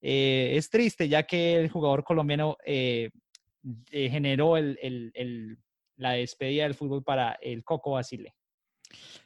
eh, 0.00 0.52
es 0.54 0.70
triste, 0.70 1.08
ya 1.08 1.24
que 1.24 1.56
el 1.56 1.68
jugador 1.68 2.04
colombiano 2.04 2.56
eh, 2.64 3.10
eh, 3.90 4.08
generó 4.08 4.54
la 5.96 6.12
despedida 6.12 6.64
del 6.64 6.74
fútbol 6.74 7.02
para 7.04 7.32
el 7.42 7.64
Coco 7.64 7.92
Basile. 7.92 8.34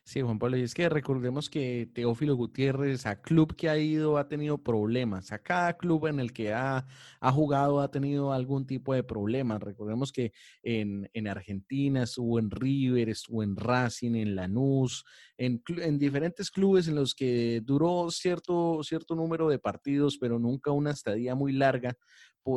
Sí, 0.05 0.21
Juan 0.21 0.39
Pablo, 0.39 0.57
y 0.57 0.63
es 0.63 0.75
que 0.75 0.89
recordemos 0.89 1.49
que 1.49 1.89
Teófilo 1.95 2.35
Gutiérrez, 2.35 3.07
a 3.07 3.23
club 3.23 3.55
que 3.55 3.69
ha 3.69 3.79
ido, 3.79 4.19
ha 4.19 4.27
tenido 4.27 4.59
problemas. 4.59 5.31
A 5.31 5.39
cada 5.39 5.77
club 5.77 6.09
en 6.09 6.19
el 6.19 6.33
que 6.33 6.53
ha, 6.53 6.85
jugado 7.33 7.81
ha 7.81 7.91
tenido 7.91 8.33
algún 8.33 8.67
tipo 8.67 8.95
de 8.95 9.05
problemas. 9.05 9.63
Recordemos 9.63 10.11
que 10.11 10.33
en, 10.63 11.09
Argentina 11.29 12.03
estuvo 12.03 12.41
en 12.41 12.51
River, 12.51 13.11
estuvo 13.11 13.45
en 13.45 13.57
Racing, 13.57 14.17
en 14.17 14.35
Lanús, 14.35 15.05
en, 15.37 15.63
en 15.69 15.99
diferentes 15.99 16.51
clubes 16.51 16.89
en 16.89 16.97
los 16.97 17.15
que 17.15 17.61
duró 17.63 18.11
cierto, 18.11 18.83
cierto 18.83 19.15
número 19.15 19.49
de 19.49 19.61
partidos, 19.61 20.19
pero 20.19 20.41
nunca 20.41 20.73
una 20.73 20.91
estadía 20.91 21.37
muy 21.37 21.53
larga, 21.53 21.97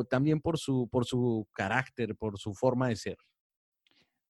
también 0.09 0.41
por 0.41 0.57
su, 0.57 0.89
por 0.89 1.05
su 1.05 1.47
carácter, 1.53 2.15
por 2.15 2.39
su 2.39 2.55
forma 2.55 2.89
de 2.89 2.95
ser. 2.95 3.17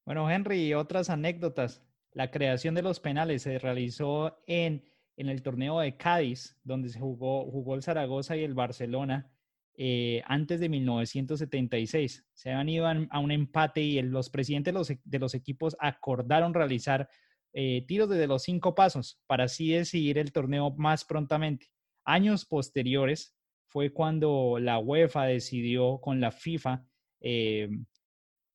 Bueno, 0.06 0.30
Henry, 0.30 0.74
otras 0.74 1.10
anécdotas. 1.10 1.82
La 2.16 2.32
creación 2.32 2.76
de 2.76 2.82
los 2.82 3.02
penales 3.02 3.42
se 3.42 3.60
realizó 3.60 4.42
en, 4.48 4.86
en 5.18 5.28
el 5.28 5.42
torneo 5.42 5.82
de 5.82 5.98
Cádiz, 5.98 6.58
donde 6.64 6.88
se 6.88 6.98
jugó, 6.98 7.44
jugó 7.52 7.76
el 7.76 7.84
Zaragoza 7.84 8.38
y 8.38 8.44
el 8.46 8.54
Barcelona 8.54 9.36
eh, 9.78 10.24
antes 10.26 10.62
de 10.62 10.70
1976. 10.70 12.26
Se 12.34 12.52
han 12.52 12.70
ido 12.70 12.88
a, 12.88 13.20
un 13.20 13.32
empate 13.32 13.82
y 13.82 14.02
los 14.02 14.30
presidentes 14.30 14.74
de 15.04 15.20
los, 15.20 15.34
equipos 15.34 15.76
acordaron 15.78 16.54
realizar 16.54 17.10
eh, 17.52 17.84
tiros 17.86 18.08
desde 18.08 18.28
los 18.28 18.44
cinco 18.44 18.76
pasos 18.76 19.20
para 19.28 19.44
así 19.44 19.72
decidir 19.72 20.18
el 20.18 20.32
torneo 20.32 20.72
más 20.78 21.04
prontamente. 21.04 21.68
Años 22.06 22.46
posteriores 22.46 23.36
fue 23.68 23.92
cuando 23.92 24.58
la 24.58 24.80
UEFA 24.80 25.26
decidió 25.26 26.00
con 26.00 26.22
la 26.22 26.32
FIFA 26.32 26.86
eh, 27.20 27.68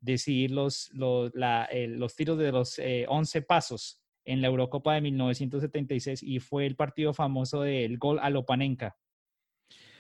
decidir 0.01 0.51
los, 0.51 0.91
los, 0.93 1.31
los 1.35 2.17
tiros 2.17 2.39
de 2.39 2.53
los 2.53 2.81
11 3.09 3.39
eh, 3.39 3.43
pasos 3.43 4.01
en 4.25 4.41
la 4.41 4.49
Eurocopa 4.49 4.95
de 4.95 5.01
1976 5.03 6.23
y 6.23 6.41
fue 6.41 6.67
el 6.67 6.77
partido 6.77 7.13
famoso 7.13 7.63
del 7.63 7.99
gol 7.99 8.19
a 8.21 8.31
Lopanenka. 8.31 8.97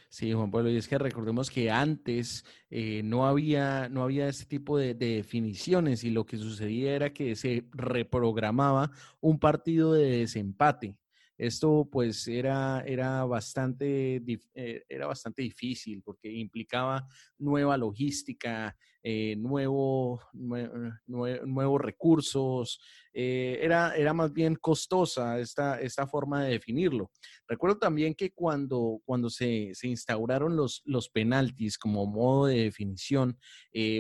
Sí, 0.09 0.33
Juan 0.33 0.51
Pablo, 0.51 0.71
y 0.71 0.77
es 0.77 0.89
que 0.89 0.99
recordemos 0.99 1.51
que 1.51 1.71
antes 1.71 2.45
eh, 2.69 3.01
no, 3.05 3.29
había, 3.29 3.89
no 3.89 4.03
había 4.03 4.29
este 4.29 4.45
tipo 4.45 4.77
de, 4.77 4.95
definiciones 4.95 6.03
y 6.03 6.11
lo 6.11 6.27
que 6.27 6.37
sucedía 6.37 6.97
era 6.97 7.13
que 7.13 7.37
se 7.37 7.69
reprogramaba 7.71 8.91
un 9.21 9.39
partido 9.39 9.93
de 9.93 10.19
desempate. 10.19 10.97
Esto 11.39 11.89
pues 11.91 12.27
era, 12.27 12.83
era, 12.85 13.25
bastante, 13.25 14.21
eh, 14.55 14.85
era 14.89 15.07
bastante 15.07 15.43
difícil 15.43 16.03
porque 16.03 16.31
implicaba 16.31 17.07
nueva 17.39 17.77
logística, 17.77 18.77
eh, 19.03 19.37
nuevo, 19.37 20.21
nuevos 20.33 21.81
recursos. 21.81 22.81
Eh, 23.13 23.59
era, 23.63 23.95
era 23.97 24.13
más 24.13 24.33
bien 24.33 24.57
costosa 24.57 25.39
esta, 25.41 25.81
esta 25.81 26.07
forma 26.07 26.45
de 26.45 26.53
definirlo. 26.53 27.11
Recuerdo 27.49 27.79
también 27.79 28.15
que 28.15 28.31
cuando, 28.33 29.01
cuando 29.05 29.31
se, 29.31 29.71
se 29.75 29.89
instauraron 29.89 30.57
los, 30.57 30.83
los 30.85 31.09
penaltis 31.09 31.79
como 31.79 32.07
modo 32.07 32.47
de 32.47 32.65
definición, 32.65 33.39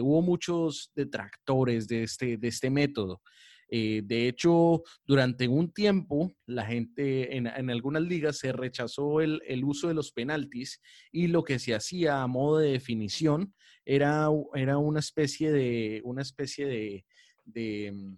hubo 0.02 0.22
muchos 0.22 0.92
detractores 0.94 1.88
de 1.88 2.04
este, 2.04 2.36
de 2.36 2.48
este 2.48 2.70
método. 2.70 3.20
Eh, 3.72 4.02
de 4.04 4.26
hecho, 4.26 4.82
durante 5.06 5.46
un 5.46 5.72
tiempo, 5.72 6.32
la 6.46 6.66
gente 6.66 7.36
en, 7.36 7.46
algunas 7.70 8.02
ligas 8.02 8.38
se 8.38 8.52
rechazó 8.52 9.20
el, 9.20 9.40
uso 9.64 9.86
de 9.86 9.94
los 9.94 10.10
penaltis 10.10 10.80
y 11.12 11.28
lo 11.28 11.44
que 11.44 11.60
se 11.60 11.74
hacía 11.74 12.22
a 12.22 12.26
modo 12.26 12.58
de 12.58 12.72
definición 12.72 13.54
era, 13.84 14.28
una 14.28 14.98
especie 14.98 15.52
de, 15.52 16.02
una 16.04 16.22
especie 16.22 17.04
de, 17.44 17.92
mm, 17.92 18.16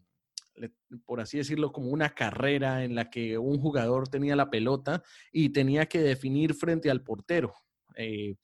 por 1.04 1.20
así 1.20 1.36
decirlo, 1.36 1.70
como 1.70 1.90
una 1.90 2.14
carrera 2.14 2.82
en 2.82 2.94
la 2.94 3.10
que 3.10 3.36
un 3.36 3.58
jugador 3.58 4.08
tenía 4.08 4.34
la 4.36 4.48
pelota 4.48 5.02
y 5.32 5.50
tenía 5.50 5.86
que 5.86 6.00
definir 6.00 6.54
frente 6.54 6.90
al 6.90 7.02
portero. 7.02 7.52
Eh, 7.96 8.36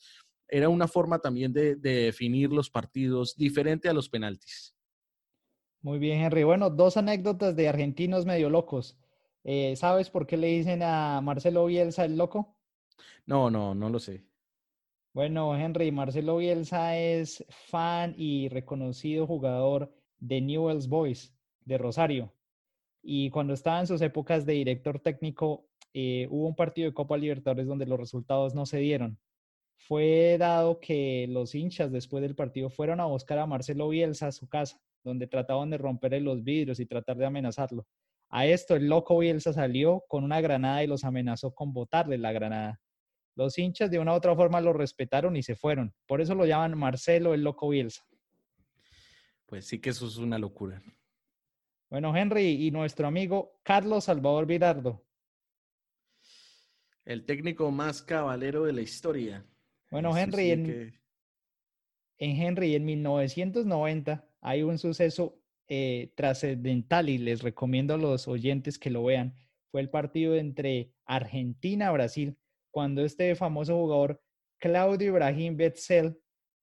era 0.47 0.69
una 0.69 0.89
forma 0.89 1.21
también 1.21 1.55
de, 1.55 1.77
de 1.77 2.05
definir 2.05 2.53
los 2.53 2.69
partidos 2.71 3.35
diferente 3.35 3.89
a 3.89 3.95
los 3.95 4.11
penaltis. 4.11 4.78
Muy 5.81 5.99
bien, 5.99 6.21
Henry. 6.21 6.45
Bueno, 6.45 6.71
dos 6.71 6.97
anécdotas 6.97 7.55
de 7.57 7.69
argentinos 7.69 8.27
medio 8.27 8.51
locos. 8.51 8.99
Eh, 9.45 9.77
¿Sabes 9.77 10.11
por 10.11 10.27
qué 10.27 10.37
le 10.37 10.49
dicen 10.49 10.83
a 10.83 11.21
Marcelo 11.21 11.67
Bielsa 11.67 12.05
el 12.05 12.17
loco? 12.17 12.57
No, 13.27 13.51
no, 13.51 13.75
no 13.75 13.89
lo 13.89 13.99
sé. 13.99 14.25
Bueno, 15.15 15.57
Henry, 15.57 15.91
Marcelo 15.91 16.37
Bielsa 16.37 16.97
es 16.97 17.45
fan 17.49 18.15
y 18.17 18.49
reconocido 18.49 19.27
jugador 19.27 19.93
de 20.19 20.41
Newell's 20.41 20.89
Boys 20.89 21.35
de 21.65 21.79
Rosario. 21.79 22.33
Y 23.03 23.31
cuando 23.31 23.55
estaba 23.55 23.81
en 23.81 23.87
sus 23.87 24.03
épocas 24.03 24.45
de 24.47 24.55
director 24.55 25.01
técnico, 25.01 25.67
eh, 25.95 26.27
hubo 26.31 26.47
un 26.47 26.55
partido 26.57 26.89
de 26.89 26.95
Copa 26.95 27.17
Libertadores 27.17 27.67
donde 27.67 27.87
los 27.87 27.99
resultados 27.99 28.55
no 28.55 28.67
se 28.67 28.79
dieron. 28.79 29.19
fue 29.77 30.37
dado 30.39 30.81
que 30.81 31.27
los 31.31 31.55
hinchas 31.55 31.93
después 31.93 32.21
del 32.23 32.35
partido 32.35 32.69
fueron 32.69 33.01
a 33.01 33.07
buscar 33.07 33.39
a 33.39 33.47
Marcelo 33.47 33.89
Bielsa 33.89 34.27
a 34.27 34.33
su 34.33 34.49
casa, 34.49 34.81
donde 35.05 35.27
trataban 35.27 35.71
de 35.71 35.79
romperle 35.79 36.21
los 36.21 36.43
vidrios 36.43 36.81
y 36.81 36.87
tratar 36.87 37.17
de 37.17 37.27
amenazarlo. 37.27 37.87
A 38.31 38.47
esto 38.47 38.77
el 38.77 38.89
loco 38.89 39.19
Bielsa 39.19 39.53
salió 39.53 40.05
con 40.09 40.25
una 40.25 40.41
granada 40.41 40.85
y 40.85 40.87
los 40.87 41.05
amenazó 41.05 41.55
con 41.55 41.73
botarle 41.73 42.19
la 42.19 42.33
granada. 42.33 42.81
Los 43.35 43.57
hinchas 43.59 43.91
de 43.91 43.99
una 43.99 44.13
u 44.13 44.17
otra 44.17 44.35
forma 44.35 44.61
lo 44.61 44.73
respetaron 44.73 45.37
y 45.37 45.43
se 45.43 45.55
fueron. 45.55 45.95
Por 46.07 46.21
eso 46.21 46.35
lo 46.35 46.45
llaman 46.45 46.77
Marcelo 46.77 47.35
el 47.35 47.45
loco 47.45 47.69
Bielsa. 47.69 48.05
Pues 49.47 49.67
sí 49.67 49.81
que 49.81 49.91
eso 49.91 50.07
es 50.07 50.19
una 50.19 50.39
locura. 50.39 50.83
Bueno, 51.89 52.15
Henry, 52.15 52.67
y 52.67 52.71
nuestro 52.71 53.07
amigo 53.07 53.61
Carlos 53.63 54.05
Salvador 54.05 54.45
Virardo. 54.45 55.07
El 57.07 57.25
técnico 57.25 57.71
más 57.71 58.03
cabalero 58.03 58.65
de 58.65 58.75
la 58.75 58.83
historia. 58.83 59.47
Bueno, 59.91 60.15
Henry, 60.15 60.51
en, 60.51 61.01
Henry, 62.19 62.75
en 62.75 62.85
1990 62.85 64.25
hay 64.41 64.63
un 64.63 64.79
suceso 64.79 65.41
eh, 65.69 66.13
trascendental 66.17 67.09
y 67.09 67.19
les 67.19 67.43
recomiendo 67.43 67.95
a 67.95 67.99
los 67.99 68.29
oyentes 68.29 68.79
que 68.79 68.91
lo 68.91 69.05
vean. 69.05 69.35
Fue 69.71 69.81
el 69.81 69.91
partido 69.91 70.35
entre 70.35 70.93
Argentina-Brasil, 71.05 72.37
cuando 72.71 73.05
este 73.05 73.35
famoso 73.35 73.77
jugador 73.77 74.23
Claudio 74.59 75.09
Ibrahim 75.09 75.57
Betzel, 75.57 76.19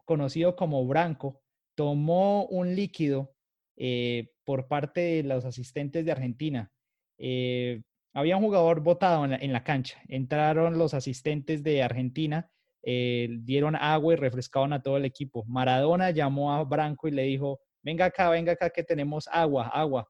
conocido 0.05 0.55
como 0.55 0.85
Branco, 0.85 1.41
tomó 1.75 2.45
un 2.47 2.75
líquido 2.75 3.35
eh, 3.77 4.31
por 4.43 4.67
parte 4.67 5.01
de 5.01 5.23
los 5.23 5.45
asistentes 5.45 6.05
de 6.05 6.11
Argentina. 6.11 6.71
Eh, 7.17 7.83
había 8.13 8.37
un 8.37 8.43
jugador 8.43 8.81
votado 8.81 9.25
en 9.25 9.53
la, 9.53 9.63
cancha. 9.63 10.01
Entraron 10.07 10.77
los 10.77 10.93
asistentes 10.93 11.63
de 11.63 11.83
Argentina, 11.83 12.49
eh, 12.85 13.27
dieron 13.41 13.75
agua 13.75 14.13
y 14.13 14.17
refrescaron 14.17 14.71
a 14.73 14.81
todo 14.81 14.97
el 14.97 15.05
equipo. 15.05 15.43
Maradona 15.47 16.11
llamó 16.11 16.53
a 16.53 16.63
Branco 16.63 17.07
y 17.07 17.11
le 17.11 17.23
dijo, 17.23 17.59
venga 17.81 18.05
acá, 18.05 18.29
venga 18.29 18.53
acá 18.53 18.69
que 18.69 18.83
tenemos 18.83 19.27
agua, 19.31 19.67
agua. 19.67 20.07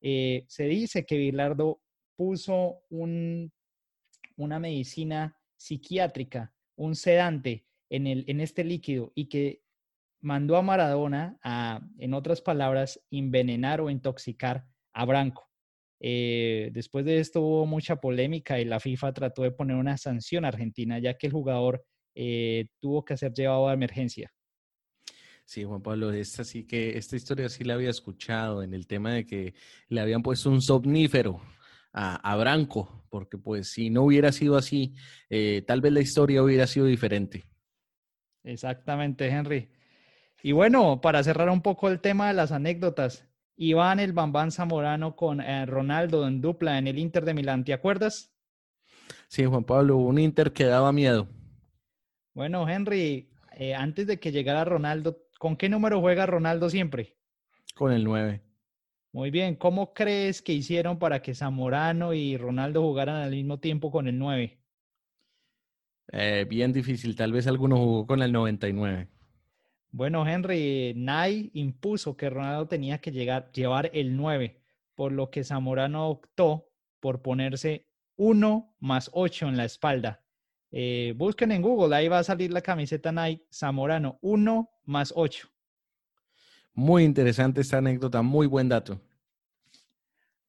se 0.00 0.64
dice 0.64 1.06
que 1.06 1.16
Bilardo 1.16 1.80
puso 2.16 2.82
un, 2.90 3.52
una 4.36 4.58
medicina 4.58 5.36
psiquiátrica, 5.56 6.52
un 6.76 6.94
sedante 6.94 7.64
en 7.90 8.40
este 8.40 8.64
líquido 8.64 9.12
y 9.14 9.28
que 9.28 9.62
mandó 10.20 10.56
a 10.56 10.62
Maradona 10.62 11.38
a, 11.42 11.80
en 11.98 12.14
otras 12.14 12.40
palabras, 12.40 13.00
envenenar 13.10 13.80
o 13.80 13.90
intoxicar 13.90 14.66
a 14.92 15.04
Branco. 15.04 15.48
Eh, 16.00 16.70
después 16.72 17.04
de 17.04 17.18
esto 17.18 17.40
hubo 17.40 17.66
mucha 17.66 17.96
polémica 17.96 18.60
y 18.60 18.64
la 18.64 18.80
FIFA 18.80 19.12
trató 19.12 19.42
de 19.42 19.50
poner 19.50 19.76
una 19.76 19.96
sanción 19.96 20.44
a 20.44 20.48
Argentina, 20.48 20.98
ya 20.98 21.14
que 21.14 21.26
el 21.26 21.32
jugador 21.32 21.84
eh, 22.20 22.66
tuvo 22.80 23.04
que 23.04 23.16
ser 23.16 23.32
llevado 23.32 23.68
a 23.68 23.72
emergencia. 23.72 24.32
Sí, 25.44 25.62
Juan 25.62 25.80
Pablo, 25.80 26.12
esta 26.12 26.42
sí 26.42 26.64
que, 26.64 26.98
esta 26.98 27.14
historia 27.14 27.48
sí 27.48 27.62
la 27.62 27.74
había 27.74 27.90
escuchado 27.90 28.64
en 28.64 28.74
el 28.74 28.88
tema 28.88 29.12
de 29.12 29.24
que 29.24 29.54
le 29.88 30.00
habían 30.00 30.24
puesto 30.24 30.50
un 30.50 30.60
somnífero 30.60 31.40
a, 31.92 32.36
Branco, 32.36 33.06
porque 33.08 33.38
pues 33.38 33.68
si 33.68 33.88
no 33.88 34.02
hubiera 34.02 34.32
sido 34.32 34.56
así, 34.56 34.94
eh, 35.30 35.62
tal 35.66 35.80
vez 35.80 35.92
la 35.92 36.00
historia 36.00 36.42
hubiera 36.42 36.66
sido 36.66 36.86
diferente. 36.86 37.46
Exactamente, 38.42 39.28
Henry. 39.28 39.70
Y 40.42 40.50
bueno, 40.52 41.00
para 41.00 41.22
cerrar 41.22 41.48
un 41.50 41.62
poco 41.62 41.88
el 41.88 42.00
tema 42.00 42.26
de 42.28 42.34
las 42.34 42.50
anécdotas, 42.50 43.26
Iván 43.56 44.00
el 44.00 44.12
Bambán 44.12 44.50
Zamorano 44.50 45.14
con 45.14 45.40
eh, 45.40 45.66
Ronaldo 45.66 46.26
en 46.26 46.40
dupla 46.40 46.78
en 46.78 46.88
el 46.88 46.98
Inter 46.98 47.24
de 47.24 47.34
Milán, 47.34 47.64
¿te 47.64 47.72
acuerdas? 47.72 48.32
Sí, 49.28 49.44
Juan 49.44 49.64
Pablo, 49.64 49.96
un 49.96 50.18
Inter 50.18 50.52
que 50.52 50.64
daba 50.64 50.92
miedo. 50.92 51.28
Bueno, 52.38 52.68
Henry, 52.68 53.28
eh, 53.56 53.74
antes 53.74 54.06
de 54.06 54.20
que 54.20 54.30
llegara 54.30 54.64
Ronaldo, 54.64 55.24
¿con 55.40 55.56
qué 55.56 55.68
número 55.68 56.00
juega 56.00 56.24
Ronaldo 56.24 56.70
siempre? 56.70 57.16
Con 57.74 57.92
el 57.92 58.04
9. 58.04 58.40
Muy 59.10 59.32
bien, 59.32 59.56
¿cómo 59.56 59.92
crees 59.92 60.40
que 60.40 60.52
hicieron 60.52 61.00
para 61.00 61.20
que 61.20 61.34
Zamorano 61.34 62.14
y 62.14 62.36
Ronaldo 62.36 62.80
jugaran 62.80 63.16
al 63.16 63.32
mismo 63.32 63.58
tiempo 63.58 63.90
con 63.90 64.06
el 64.06 64.16
9? 64.20 64.56
Eh, 66.12 66.46
bien 66.48 66.72
difícil, 66.72 67.16
tal 67.16 67.32
vez 67.32 67.48
alguno 67.48 67.76
jugó 67.76 68.06
con 68.06 68.22
el 68.22 68.30
99. 68.30 69.08
Bueno, 69.90 70.24
Henry, 70.24 70.92
Nay 70.94 71.50
impuso 71.54 72.16
que 72.16 72.30
Ronaldo 72.30 72.68
tenía 72.68 72.98
que 72.98 73.10
llegar, 73.10 73.50
llevar 73.50 73.90
el 73.94 74.16
9, 74.16 74.62
por 74.94 75.10
lo 75.10 75.28
que 75.30 75.42
Zamorano 75.42 76.08
optó 76.08 76.70
por 77.00 77.20
ponerse 77.20 77.88
1 78.14 78.76
más 78.78 79.10
8 79.12 79.48
en 79.48 79.56
la 79.56 79.64
espalda. 79.64 80.22
Eh, 80.70 81.14
busquen 81.16 81.52
en 81.52 81.62
Google, 81.62 81.94
ahí 81.96 82.08
va 82.08 82.18
a 82.18 82.24
salir 82.24 82.52
la 82.52 82.60
camiseta 82.60 83.10
Nike 83.10 83.46
Zamorano, 83.52 84.18
1 84.20 84.70
más 84.84 85.12
8. 85.16 85.48
Muy 86.74 87.04
interesante 87.04 87.60
esta 87.60 87.78
anécdota, 87.78 88.22
muy 88.22 88.46
buen 88.46 88.68
dato. 88.68 89.00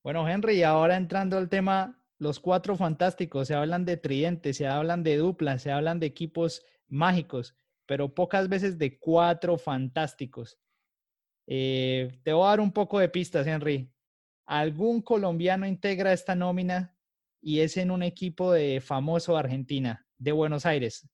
Bueno, 0.03 0.27
Henry, 0.27 0.63
ahora 0.63 0.97
entrando 0.97 1.37
al 1.37 1.49
tema, 1.49 1.99
los 2.17 2.39
cuatro 2.39 2.75
fantásticos, 2.75 3.47
se 3.47 3.55
hablan 3.55 3.85
de 3.85 3.97
tridentes, 3.97 4.57
se 4.57 4.67
hablan 4.67 5.03
de 5.03 5.17
duplas, 5.17 5.61
se 5.61 5.71
hablan 5.71 5.99
de 5.99 6.07
equipos 6.07 6.63
mágicos 6.87 7.55
pero 7.89 8.13
pocas 8.13 8.47
veces 8.47 8.77
de 8.77 8.99
cuatro 8.99 9.57
fantásticos. 9.57 10.59
Eh, 11.47 12.19
te 12.21 12.31
voy 12.31 12.45
a 12.45 12.49
dar 12.49 12.59
un 12.59 12.71
poco 12.71 12.99
de 12.99 13.09
pistas, 13.09 13.47
Henry. 13.47 13.91
¿Algún 14.45 15.01
colombiano 15.01 15.65
integra 15.65 16.13
esta 16.13 16.35
nómina 16.35 16.95
y 17.41 17.61
es 17.61 17.77
en 17.77 17.89
un 17.89 18.03
equipo 18.03 18.51
de 18.53 18.79
famoso 18.79 19.35
Argentina, 19.35 20.05
de 20.19 20.31
Buenos 20.31 20.65
Aires? 20.65 21.07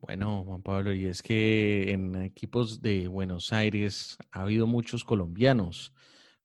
Bueno, 0.00 0.42
Juan 0.44 0.62
Pablo, 0.62 0.92
y 0.92 1.06
es 1.06 1.22
que 1.22 1.92
en 1.92 2.22
equipos 2.22 2.82
de 2.82 3.06
Buenos 3.06 3.52
Aires 3.52 4.18
ha 4.32 4.42
habido 4.42 4.66
muchos 4.66 5.04
colombianos, 5.04 5.92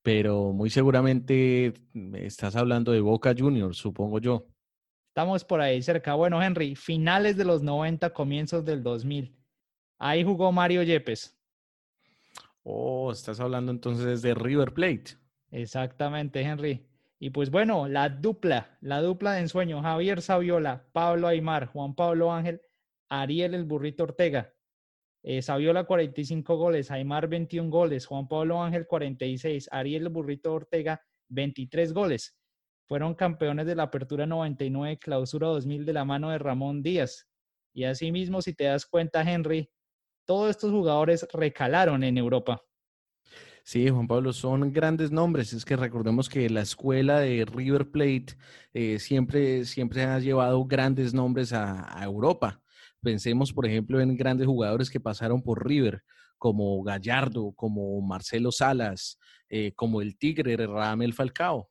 pero 0.03 0.51
muy 0.53 0.69
seguramente 0.69 1.73
estás 2.13 2.55
hablando 2.55 2.91
de 2.91 3.01
Boca 3.01 3.33
Juniors, 3.35 3.77
supongo 3.77 4.19
yo. 4.19 4.47
Estamos 5.09 5.43
por 5.43 5.59
ahí 5.59 5.81
cerca. 5.81 6.13
Bueno, 6.13 6.41
Henry, 6.43 6.75
finales 6.75 7.35
de 7.37 7.45
los 7.45 7.63
90, 7.63 8.13
comienzos 8.13 8.63
del 8.63 8.83
2000. 8.83 9.35
Ahí 9.97 10.23
jugó 10.23 10.51
Mario 10.51 10.83
Yepes. 10.83 11.35
Oh, 12.61 13.11
estás 13.11 13.39
hablando 13.39 13.71
entonces 13.71 14.21
de 14.21 14.35
River 14.35 14.73
Plate. 14.73 15.17
Exactamente, 15.49 16.41
Henry. 16.41 16.85
Y 17.19 17.31
pues 17.31 17.49
bueno, 17.49 17.87
la 17.87 18.09
dupla, 18.09 18.77
la 18.81 19.01
dupla 19.01 19.33
de 19.33 19.41
ensueño, 19.41 19.81
Javier 19.81 20.21
Saviola, 20.21 20.87
Pablo 20.91 21.27
Aymar, 21.27 21.65
Juan 21.67 21.95
Pablo 21.95 22.31
Ángel, 22.31 22.61
Ariel 23.09 23.55
el 23.55 23.65
Burrito 23.65 24.03
Ortega. 24.03 24.53
Eh, 25.23 25.41
Saviola 25.41 25.85
45 25.85 26.55
goles, 26.57 26.91
Aymar 26.91 27.27
21 27.27 27.69
goles, 27.71 28.05
Juan 28.05 28.27
Pablo 28.27 28.61
Ángel 28.61 28.85
46, 28.85 29.69
Ariel 29.71 30.03
el 30.03 30.09
Burrito 30.09 30.53
Ortega 30.53 31.01
23 31.29 31.91
goles. 31.93 32.37
Fueron 32.87 33.15
campeones 33.15 33.65
de 33.65 33.75
la 33.75 33.83
Apertura 33.83 34.25
99, 34.25 34.99
Clausura 34.99 35.47
2000 35.47 35.85
de 35.85 35.93
la 35.93 36.05
mano 36.05 36.29
de 36.29 36.37
Ramón 36.37 36.83
Díaz. 36.83 37.27
Y 37.73 37.83
asimismo, 37.83 38.41
si 38.41 38.53
te 38.53 38.65
das 38.65 38.85
cuenta, 38.85 39.21
Henry, 39.21 39.69
todos 40.25 40.49
estos 40.51 40.71
jugadores 40.71 41.27
recalaron 41.33 42.03
en 42.03 42.17
Europa. 42.17 42.61
Sí, 43.67 43.89
Juan 43.89 44.07
Pablo, 44.07 44.31
son 44.31 44.71
grandes 44.71 45.11
nombres. 45.11 45.51
Es 45.51 45.65
que 45.65 45.75
recordemos 45.75 46.29
que 46.29 46.49
la 46.49 46.61
escuela 46.61 47.19
de 47.19 47.43
River 47.43 47.91
Plate 47.91 48.37
eh, 48.73 48.97
siempre, 48.97 49.65
siempre 49.65 50.05
ha 50.05 50.19
llevado 50.19 50.63
grandes 50.63 51.13
nombres 51.13 51.51
a, 51.51 52.01
Europa. 52.01 52.61
Pensemos, 53.01 53.51
por 53.51 53.65
ejemplo, 53.65 53.99
en 53.99 54.15
grandes 54.15 54.47
jugadores 54.47 54.89
que 54.89 55.01
pasaron 55.01 55.41
por 55.43 55.67
River, 55.67 56.01
como 56.37 56.81
Gallardo, 56.81 57.51
como 57.57 57.99
Marcelo 57.99 58.53
Salas, 58.53 59.19
eh, 59.49 59.73
como 59.75 60.01
el 60.01 60.17
Tigre 60.17 60.55
Ramel 60.65 61.13
Falcao. 61.13 61.69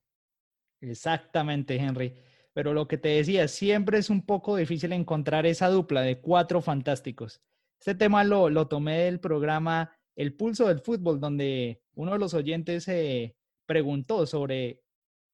Exactamente, 0.82 1.76
Henry. 1.76 2.12
Pero 2.52 2.74
lo 2.74 2.86
que 2.86 2.98
te 2.98 3.08
decía, 3.08 3.48
siempre 3.48 3.96
es 3.96 4.10
un 4.10 4.20
poco 4.20 4.56
difícil 4.56 4.92
encontrar 4.92 5.46
esa 5.46 5.70
dupla 5.70 6.02
de 6.02 6.20
cuatro 6.20 6.60
fantásticos. 6.60 7.40
Este 7.80 7.94
tema 7.94 8.22
lo, 8.22 8.50
lo 8.50 8.68
tomé 8.68 8.98
del 8.98 9.18
programa 9.18 9.96
El 10.16 10.34
Pulso 10.34 10.66
del 10.66 10.80
Fútbol, 10.80 11.20
donde 11.20 11.82
uno 11.94 12.12
de 12.12 12.18
los 12.18 12.34
oyentes 12.34 12.84
se 12.84 13.36
preguntó 13.66 14.26
sobre 14.26 14.82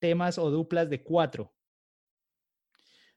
temas 0.00 0.38
o 0.38 0.50
duplas 0.50 0.90
de 0.90 1.02
cuatro. 1.02 1.54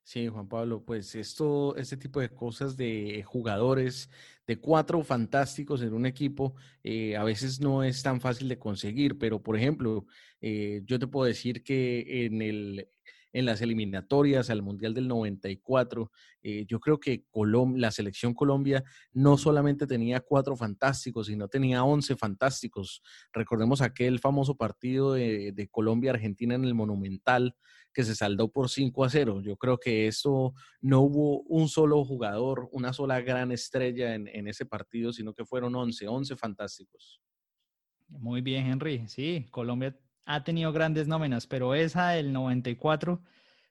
Sí, 0.04 0.28
Juan 0.28 0.48
Pablo, 0.48 0.86
pues 0.86 1.16
esto, 1.16 1.76
este 1.78 1.98
tipo 1.98 2.20
de 2.20 2.30
cosas 2.30 2.78
de 2.78 3.24
jugadores, 3.26 4.12
de 4.46 4.60
cuatro 4.60 5.04
fantásticos 5.04 5.82
en 5.82 5.96
un 5.96 6.06
equipo, 6.06 6.54
eh, 6.84 7.18
a 7.18 7.24
veces 7.24 7.60
no 7.60 7.84
es 7.84 8.04
tan 8.04 8.22
fácil 8.22 8.48
de 8.48 8.60
conseguir, 8.60 9.18
pero 9.18 9.42
por 9.42 9.58
ejemplo, 9.58 10.06
eh, 10.42 10.84
yo 10.86 11.00
te 11.00 11.08
puedo 11.08 11.26
decir 11.26 11.64
que 11.64 12.26
en 12.28 12.44
el, 12.44 12.88
en 13.36 13.46
las 13.46 13.62
eliminatorias 13.62 14.50
al 14.50 14.62
Mundial 14.62 14.94
del 14.94 15.10
94. 15.10 16.10
Eh, 16.42 16.66
yo 16.70 16.80
creo 16.80 17.02
que 17.02 17.26
la 17.76 17.92
selección 17.92 18.34
Colombia 18.34 18.82
no 19.12 19.38
solamente 19.38 19.86
tenía 19.86 20.22
cuatro 20.22 20.56
fantásticos, 20.56 21.28
sino 21.28 21.50
tenía 21.50 21.84
once 21.84 22.16
fantásticos. 22.16 23.02
Recordemos 23.34 23.82
aquel 23.82 24.20
famoso 24.20 24.56
partido 24.56 25.14
de, 25.14 25.68
Colombia-Argentina 25.70 26.56
en 26.56 26.64
el 26.64 26.76
Monumental 26.76 27.56
que 27.94 28.06
se 28.06 28.16
saldó 28.16 28.54
por 28.54 28.70
5 28.70 29.04
a 29.04 29.10
0. 29.10 29.42
Yo 29.42 29.58
creo 29.58 29.80
que 29.80 30.08
eso 30.08 30.54
no 30.80 31.02
hubo 31.02 31.42
un 31.42 31.68
solo 31.68 32.06
jugador, 32.06 32.70
una 32.72 32.94
sola 32.94 33.20
gran 33.20 33.52
estrella 33.52 34.16
en, 34.16 34.30
en 34.30 34.48
ese 34.48 34.66
partido, 34.66 35.12
sino 35.12 35.34
que 35.34 35.44
fueron 35.44 35.76
11, 35.76 36.08
11 36.08 36.38
fantásticos. 36.38 37.20
Muy 38.08 38.40
bien, 38.40 38.68
Henry. 38.68 39.08
Sí, 39.10 39.46
Colombia 39.52 39.98
ha 40.26 40.44
tenido 40.44 40.72
grandes 40.72 41.08
nóminas, 41.08 41.48
pero 41.48 41.76
esa 41.76 42.10
del 42.10 42.34
94 42.34 43.22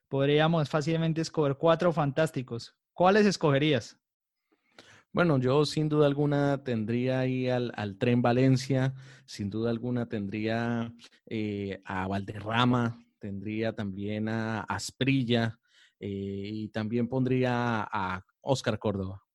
podríamos 0.07 0.69
fácilmente 0.69 1.21
escoger 1.21 1.57
cuatro 1.57 1.91
fantásticos. 1.91 2.75
¿Cuáles 2.93 3.25
escogerías? 3.25 3.99
Bueno, 5.11 5.37
yo 5.37 5.65
sin 5.65 5.87
duda 5.87 6.07
alguna 6.07 6.63
tendría 6.63 7.19
ahí 7.19 7.49
al, 7.49 7.97
Tren 7.97 8.21
Valencia, 8.21 8.93
sin 9.25 9.49
duda 9.49 9.69
alguna 9.69 10.07
tendría 10.07 10.93
eh, 11.25 11.81
a 11.85 12.07
Valderrama, 12.07 13.01
tendría 13.19 13.73
también 13.73 14.27
a 14.27 14.61
Asprilla 14.61 15.57
eh, 15.99 16.49
y 16.51 16.67
también 16.69 17.07
pondría 17.07 17.87
a 17.89 18.25
Oscar 18.41 18.77
Córdoba. 18.77 19.25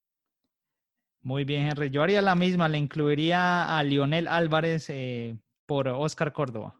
Muy 1.22 1.44
bien, 1.44 1.66
Henry. 1.66 1.90
Yo 1.90 2.02
haría 2.02 2.22
la 2.22 2.34
misma, 2.34 2.68
le 2.68 2.78
incluiría 2.78 3.76
a 3.76 3.82
Lionel 3.82 4.26
Álvarez 4.28 4.88
eh, 4.88 5.38
por 5.66 5.88
Oscar 5.88 6.32
Córdoba. 6.32 6.79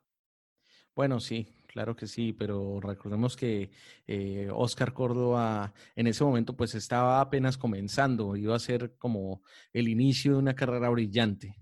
Bueno, 1.00 1.18
sí, 1.18 1.46
claro 1.66 1.96
que 1.96 2.06
sí, 2.06 2.34
pero 2.34 2.78
recordemos 2.78 3.34
que 3.34 3.70
eh, 4.06 4.50
Oscar 4.52 4.92
Córdoba 4.92 5.72
en 5.96 6.08
ese 6.08 6.22
momento 6.22 6.54
pues 6.54 6.74
estaba 6.74 7.22
apenas 7.22 7.56
comenzando, 7.56 8.36
iba 8.36 8.54
a 8.54 8.58
ser 8.58 8.98
como 8.98 9.42
el 9.72 9.88
inicio 9.88 10.32
de 10.32 10.38
una 10.40 10.54
carrera 10.54 10.90
brillante. 10.90 11.56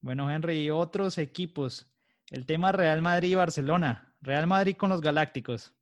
Bueno, 0.00 0.30
Henry, 0.30 0.70
otros 0.70 1.18
equipos. 1.18 1.86
El 2.30 2.46
tema 2.46 2.72
Real 2.72 3.02
Madrid 3.02 3.32
y 3.32 3.34
Barcelona. 3.34 4.16
Real 4.22 4.46
Madrid 4.46 4.74
con 4.74 4.88
los 4.88 5.02
Galácticos. 5.02 5.74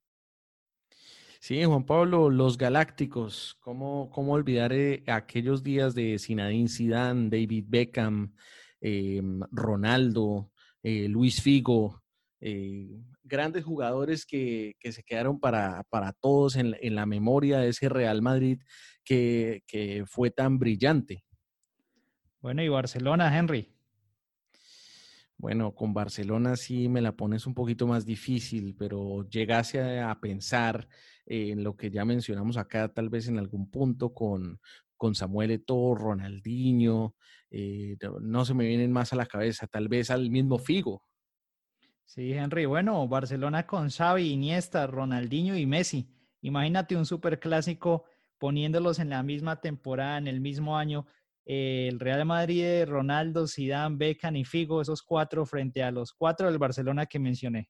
Sí, 1.39 1.63
Juan 1.63 1.87
Pablo, 1.87 2.29
los 2.29 2.59
Galácticos, 2.59 3.57
¿cómo, 3.61 4.11
cómo 4.11 4.33
olvidar 4.33 4.73
eh, 4.73 5.05
aquellos 5.07 5.63
días 5.63 5.95
de 5.95 6.19
Zinedine 6.19 6.69
Zidane, 6.69 7.31
David 7.31 7.67
Beckham, 7.69 8.35
eh, 8.81 9.23
Ronaldo, 9.53 10.51
eh, 10.83 11.07
Luis 11.09 11.41
Figo, 11.41 12.04
grandes 13.23 13.65
jugadores 13.65 14.27
que, 14.27 14.77
se 14.83 15.03
quedaron 15.03 15.41
para, 15.41 15.85
todos 16.21 16.57
en, 16.57 16.95
la 16.95 17.07
memoria 17.07 17.59
de 17.59 17.69
ese 17.69 17.89
Real 17.89 18.23
Madrid 18.23 18.61
que, 19.05 19.63
que 19.67 20.05
fue 20.07 20.31
tan 20.31 20.59
brillante. 20.59 21.25
Bueno, 22.41 22.63
y 22.63 22.69
Barcelona, 22.69 23.37
Henry. 23.37 23.75
Bueno, 25.37 25.75
con 25.75 25.93
Barcelona 25.93 26.57
sí 26.57 26.89
me 26.89 27.01
la 27.01 27.13
pones 27.13 27.47
un 27.47 27.55
poquito 27.55 27.87
más 27.87 28.07
difícil, 28.07 28.75
pero 28.79 29.29
llegase 29.29 30.01
a 30.01 30.19
pensar 30.21 30.89
en 31.27 31.65
lo 31.65 31.77
que 31.77 31.91
ya 31.91 32.05
mencionamos 32.05 32.57
acá, 32.57 32.89
tal 32.89 33.09
vez 33.09 33.29
en 33.29 33.39
algún 33.39 33.71
punto 33.71 34.15
con, 34.15 34.61
con 34.97 35.15
Samuel 35.15 35.51
Eto'o, 35.51 35.95
Ronaldinho, 35.95 37.15
eh, 37.51 37.97
no 38.21 38.45
se 38.45 38.55
me 38.55 38.67
vienen 38.67 38.93
más 38.93 39.13
a 39.13 39.17
la 39.17 39.27
cabeza, 39.27 39.67
tal 39.67 39.89
vez 39.89 40.11
al 40.11 40.31
mismo 40.31 40.59
Figo. 40.59 41.03
Sí, 42.07 42.33
Henry, 42.33 42.67
bueno, 42.67 43.07
Barcelona 43.09 43.67
con 43.67 43.91
Xavi, 43.91 44.31
Iniesta, 44.31 44.87
Ronaldinho 44.87 45.57
y 45.57 45.67
Messi. 45.67 46.09
Imagínate 46.43 46.97
un 46.97 47.07
superclásico 47.07 48.05
poniéndolos 48.39 48.99
en 48.99 49.11
la 49.11 49.23
misma 49.23 49.61
temporada, 49.61 50.19
en 50.19 50.29
el 50.29 50.41
mismo 50.41 50.77
año. 50.77 51.07
el 51.47 51.99
Real 52.01 52.25
Madrid, 52.25 52.85
Ronaldo, 52.87 53.47
Zidane, 53.47 53.97
Beckham 53.97 54.37
y 54.37 54.45
Figo, 54.45 54.81
esos 54.81 55.03
cuatro 55.03 55.45
frente 55.45 55.83
a 55.83 55.91
los 55.91 56.13
cuatro 56.13 56.47
del 56.47 56.59
Barcelona 56.59 57.07
que 57.07 57.19
mencioné. 57.19 57.69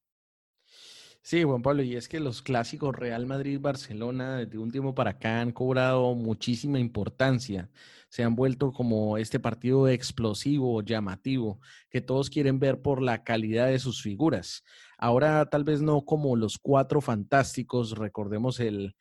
Sí, 1.27 1.43
Juan 1.43 1.63
Pablo, 1.63 1.83
y 1.83 1.97
es 1.97 2.07
que 2.07 2.21
los 2.21 2.43
clásicos 2.43 2.95
Real 2.95 3.25
Madrid-Barcelona 3.25 4.37
desde 4.37 4.59
un 4.59 4.71
tiempo 4.71 4.95
para 4.95 5.13
acá 5.13 5.41
han 5.41 5.53
cobrado 5.53 6.15
muchísima 6.15 6.79
importancia. 6.79 7.71
Se 8.11 8.23
han 8.23 8.37
vuelto 8.37 8.73
como 8.73 9.17
este 9.17 9.41
partido 9.41 9.89
explosivo, 9.89 10.83
llamativo, 10.83 11.61
que 11.89 12.03
todos 12.03 12.29
quieren 12.29 12.59
ver 12.59 12.83
por 12.83 13.01
la 13.01 13.25
calidad 13.25 13.69
de 13.69 13.79
sus 13.79 14.03
figuras. 14.03 14.65
Ahora 14.99 15.47
tal 15.47 15.65
vez 15.65 15.81
no 15.81 16.05
como 16.05 16.37
los 16.37 16.59
cuatro 16.59 17.01
fantásticos, 17.01 17.93
recordemos 17.97 18.61
el, 18.61 18.95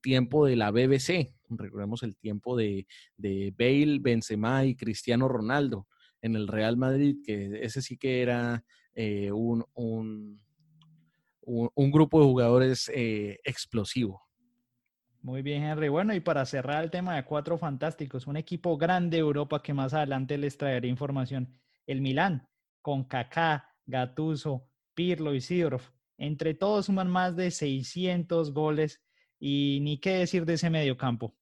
tiempo 0.00 0.46
de 0.46 0.54
la 0.54 0.70
BBC, 0.70 1.34
recordemos 1.48 2.04
el 2.04 2.16
tiempo 2.16 2.56
de, 2.56 2.86
de 3.16 3.52
Bale, 3.58 3.98
Benzema 4.00 4.64
y 4.64 4.76
Cristiano 4.76 5.26
Ronaldo 5.26 5.88
en 6.22 6.36
el 6.36 6.46
Real 6.46 6.76
Madrid, 6.76 7.16
que 7.24 7.64
ese 7.64 7.82
sí 7.82 7.96
que 7.96 8.22
era 8.22 8.62
eh, 8.94 9.32
un 9.32 9.64
un, 9.74 10.43
grupo 11.76 12.20
de 12.20 12.26
jugadores 12.26 12.90
eh, 12.94 13.38
explosivo. 13.44 14.22
Muy 15.22 15.40
bien, 15.40 15.62
Henry. 15.62 15.88
Bueno, 15.88 16.14
y 16.14 16.20
para 16.20 16.44
cerrar 16.44 16.84
el 16.84 16.90
tema 16.90 17.16
de 17.16 17.24
cuatro 17.24 17.56
fantásticos, 17.56 18.26
un 18.26 18.36
equipo 18.36 18.76
grande 18.76 19.16
de 19.16 19.22
Europa 19.22 19.62
que 19.62 19.72
más 19.72 19.94
adelante 19.94 20.36
les 20.36 20.58
traeré 20.58 20.88
información. 20.88 21.58
El 21.86 22.02
Milán, 22.02 22.46
con 22.82 23.04
Kaká, 23.04 23.74
Gatuso, 23.86 24.68
Pirlo 24.92 25.34
y 25.34 25.40
Sidorov. 25.40 25.80
Entre 26.18 26.52
todos 26.52 26.86
suman 26.86 27.08
más 27.10 27.36
de 27.36 27.50
600 27.50 28.52
goles 28.52 29.02
y 29.40 29.78
ni 29.82 29.98
qué 29.98 30.10
decir 30.18 30.44
de 30.44 30.54
ese 30.54 30.68
mediocampo. 30.68 31.34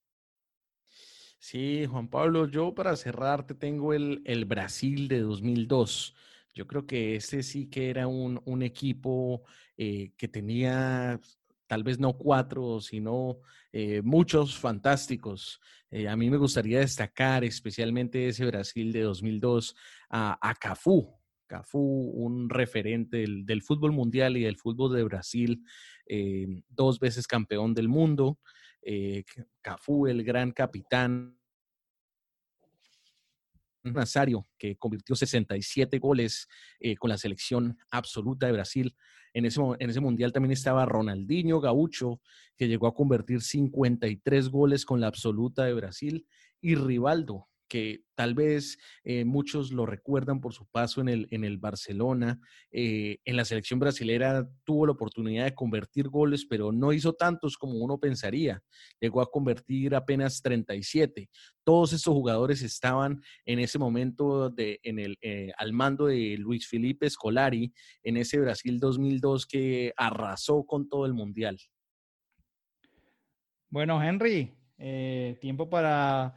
Sí, 1.38 1.86
Juan 1.90 2.08
Pablo, 2.08 2.46
yo 2.46 2.72
para 2.76 2.94
cerrar 2.94 3.44
te 3.44 3.54
tengo 3.54 3.94
el, 3.94 4.22
el 4.24 4.44
Brasil 4.44 5.08
de 5.08 5.20
2002. 5.22 6.14
Yo 6.54 6.66
creo 6.66 6.86
que 6.86 7.16
ese 7.16 7.42
sí 7.42 7.68
que 7.68 7.88
era 7.90 8.06
un, 8.06 8.40
un 8.44 8.62
equipo 8.62 9.42
eh, 9.76 10.12
que 10.16 10.28
tenía 10.28 11.18
tal 11.66 11.82
vez 11.82 11.98
no 11.98 12.12
cuatro, 12.18 12.80
sino 12.80 13.40
eh, 13.72 14.02
muchos 14.02 14.58
fantásticos. 14.58 15.60
Eh, 15.90 16.08
a 16.08 16.16
mí 16.16 16.28
me 16.28 16.36
gustaría 16.36 16.80
destacar 16.80 17.44
especialmente 17.44 18.28
ese 18.28 18.44
Brasil 18.44 18.92
de 18.92 19.00
2002 19.00 19.74
a, 20.10 20.38
a 20.46 20.54
Cafú. 20.54 21.18
Cafú, 21.46 22.10
un 22.14 22.50
referente 22.50 23.18
del, 23.18 23.46
del, 23.46 23.62
fútbol 23.62 23.92
mundial 23.92 24.36
y 24.36 24.42
del 24.42 24.56
fútbol 24.56 24.94
de 24.94 25.04
Brasil, 25.04 25.62
dos 26.68 26.98
veces 26.98 27.26
campeón 27.26 27.74
del 27.74 27.88
mundo. 27.88 28.38
Cafú, 29.60 30.06
el 30.06 30.24
gran 30.24 30.52
capitán 30.52 31.36
Nazario, 33.82 34.46
que 34.58 34.76
convirtió 34.76 35.14
67 35.14 35.98
goles 35.98 36.48
eh, 36.80 36.96
con 36.96 37.10
la 37.10 37.18
selección 37.18 37.78
absoluta 37.90 38.46
de 38.46 38.52
Brasil. 38.52 38.96
En 39.34 39.44
ese, 39.46 39.60
en 39.78 39.90
ese 39.90 40.00
mundial 40.00 40.32
también 40.32 40.52
estaba 40.52 40.86
Ronaldinho 40.86 41.60
Gaucho, 41.60 42.20
que 42.56 42.68
llegó 42.68 42.86
a 42.86 42.94
convertir 42.94 43.40
53 43.40 44.48
goles 44.48 44.84
con 44.84 45.00
la 45.00 45.06
absoluta 45.06 45.64
de 45.64 45.74
Brasil, 45.74 46.26
y 46.60 46.76
Rivaldo, 46.76 47.48
que 47.72 48.04
tal 48.14 48.34
vez 48.34 48.76
eh, 49.02 49.24
muchos 49.24 49.72
lo 49.72 49.86
recuerdan 49.86 50.42
por 50.42 50.52
su 50.52 50.66
paso 50.66 51.00
en 51.00 51.08
el, 51.08 51.26
en 51.30 51.42
el 51.42 51.56
Barcelona. 51.56 52.38
Eh, 52.70 53.16
en 53.24 53.34
la 53.34 53.46
selección 53.46 53.80
brasilera 53.80 54.46
tuvo 54.64 54.84
la 54.84 54.92
oportunidad 54.92 55.46
de 55.46 55.54
convertir 55.54 56.10
goles, 56.10 56.44
pero 56.44 56.70
no 56.70 56.92
hizo 56.92 57.14
tantos 57.14 57.56
como 57.56 57.78
uno 57.78 57.96
pensaría. 57.96 58.62
Llegó 59.00 59.22
a 59.22 59.30
convertir 59.30 59.94
apenas 59.94 60.42
37. 60.42 61.30
Todos 61.64 61.94
estos 61.94 62.12
jugadores 62.12 62.60
estaban 62.60 63.22
en 63.46 63.58
ese 63.58 63.78
momento 63.78 64.50
de, 64.50 64.78
en 64.82 64.98
el, 64.98 65.16
eh, 65.22 65.52
al 65.56 65.72
mando 65.72 66.08
de 66.08 66.36
Luis 66.36 66.68
Felipe 66.68 67.08
Scolari 67.08 67.72
en 68.02 68.18
ese 68.18 68.38
Brasil 68.38 68.78
2002 68.80 69.46
que 69.46 69.94
arrasó 69.96 70.66
con 70.66 70.90
todo 70.90 71.06
el 71.06 71.14
Mundial. 71.14 71.56
Bueno, 73.70 74.02
Henry, 74.02 74.52
tiempo 75.40 75.70
para 75.70 76.36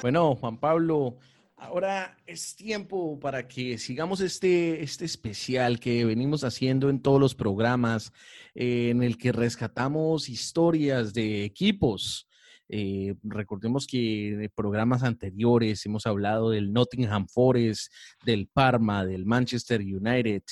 Bueno, 0.00 0.36
Juan 0.36 0.58
Pablo, 0.58 1.18
ahora 1.56 2.16
es 2.24 2.54
tiempo 2.54 3.18
para 3.18 3.48
que 3.48 3.78
sigamos 3.78 4.20
este, 4.20 4.80
este 4.84 5.04
especial 5.04 5.80
que 5.80 6.04
venimos 6.04 6.44
haciendo 6.44 6.88
en 6.88 7.02
todos 7.02 7.20
los 7.20 7.34
programas, 7.34 8.12
eh, 8.54 8.90
en 8.90 9.02
el 9.02 9.18
que 9.18 9.32
rescatamos 9.32 10.28
historias 10.28 11.12
de 11.12 11.44
equipos 11.44 12.27
eh, 12.68 13.14
recordemos 13.22 13.86
que 13.86 14.28
en 14.28 14.52
programas 14.54 15.02
anteriores 15.02 15.84
hemos 15.86 16.06
hablado 16.06 16.50
del 16.50 16.72
Nottingham 16.72 17.26
Forest, 17.28 17.92
del 18.24 18.48
Parma, 18.48 19.04
del 19.04 19.24
Manchester 19.24 19.80
United. 19.80 20.42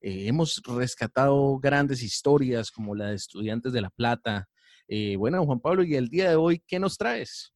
Eh, 0.00 0.26
hemos 0.26 0.62
rescatado 0.64 1.58
grandes 1.58 2.02
historias 2.02 2.70
como 2.70 2.94
la 2.94 3.08
de 3.08 3.16
Estudiantes 3.16 3.72
de 3.72 3.80
La 3.80 3.90
Plata. 3.90 4.48
bueno, 5.18 5.44
Juan 5.44 5.60
Pablo, 5.60 5.82
y 5.82 5.94
el 5.94 6.08
día 6.08 6.30
de 6.30 6.36
hoy, 6.36 6.62
¿qué 6.66 6.78
nos 6.78 6.96
traes? 6.96 7.54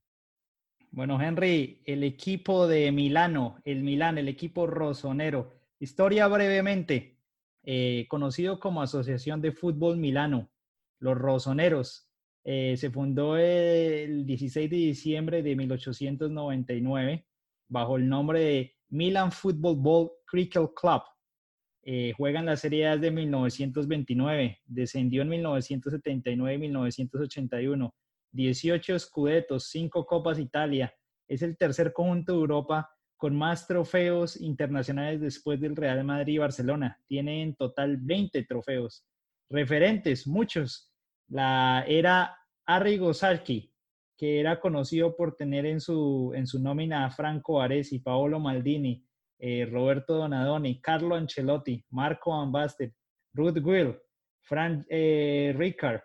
Bueno, 0.91 1.21
Henry, 1.21 1.83
el 1.85 2.03
equipo 2.03 2.67
de 2.67 2.91
Milano, 2.93 3.61
el 3.65 3.83
Milán, 3.83 4.17
el 4.19 4.29
equipo 4.29 4.67
rosonero. 4.67 5.55
Historia 5.79 6.27
brevemente, 6.29 7.19
eh, 7.63 8.07
conocido 8.09 8.59
como 8.59 8.81
Asociación 8.81 9.43
de 9.43 9.53
Fútbol 9.53 9.99
Milano, 9.99 10.51
los 10.99 11.17
rosoneros. 11.17 12.08
Eh, 12.51 12.79
se 12.79 12.91
fundó 12.91 13.37
el 13.37 14.25
16 14.25 14.71
de 14.71 14.77
diciembre 14.77 15.43
de 15.43 15.55
1899 15.55 17.27
bajo 17.69 17.99
el 17.99 18.09
nombre 18.09 18.41
de 18.41 18.77
Milan 18.89 19.31
Football 19.31 19.77
Ball 19.77 20.11
Cricket 20.25 20.71
Club. 20.75 21.03
Eh, 21.83 22.15
juega 22.17 22.41
en 22.41 22.47
la 22.47 22.57
Serie 22.57 22.97
de 22.97 23.11
1929, 23.11 24.61
descendió 24.65 25.21
en 25.21 25.29
1979 25.29 26.55
y 26.55 26.59
1981 26.59 27.95
18 28.33 28.99
Scudettos, 28.99 29.69
5 29.69 30.07
Copas 30.07 30.39
Italia. 30.39 30.91
Es 31.29 31.43
el 31.43 31.55
tercer 31.59 31.93
conjunto 31.93 32.33
de 32.33 32.39
Europa 32.39 32.91
con 33.19 33.37
más 33.37 33.67
trofeos 33.67 34.41
internacionales 34.41 35.21
después 35.21 35.61
del 35.61 35.77
Real 35.77 36.03
Madrid 36.03 36.37
y 36.37 36.39
Barcelona. 36.39 36.99
Tiene 37.07 37.43
en 37.43 37.55
total 37.57 37.99
20 37.99 38.43
trofeos. 38.45 39.05
Referentes, 39.51 40.27
muchos. 40.27 40.91
La 41.31 41.85
era 41.87 42.38
Arrigo 42.69 43.15
Sacchi, 43.15 43.73
que 44.15 44.41
era 44.41 44.61
conocido 44.61 45.17
por 45.17 45.35
tener 45.35 45.65
en 45.65 45.81
su, 45.81 46.33
en 46.35 46.47
su 46.47 46.61
nómina 46.61 47.07
a 47.07 47.11
Franco 47.11 47.63
Aresi, 47.63 48.01
Paolo 48.01 48.39
Maldini, 48.41 49.03
eh, 49.39 49.67
Roberto 49.73 50.17
Donadoni, 50.17 50.79
Carlo 50.79 51.15
Ancelotti, 51.15 51.83
Marco 51.89 52.31
Van 52.31 52.69
Ruth 53.33 53.57
Will, 53.63 53.97
Frank 54.43 54.85
eh, 54.91 55.55
Ricard. 55.57 56.03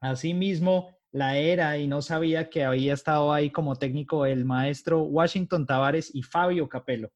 Asimismo, 0.00 0.94
la 1.10 1.38
era 1.38 1.78
y 1.78 1.86
no 1.86 2.02
sabía 2.02 2.50
que 2.50 2.64
había 2.64 2.92
estado 2.92 3.32
ahí 3.32 3.50
como 3.50 3.76
técnico 3.76 4.26
el 4.26 4.44
maestro 4.44 5.00
Washington 5.04 5.64
Tavares 5.64 6.14
y 6.14 6.22
Fabio 6.22 6.68
Capello. 6.68 7.10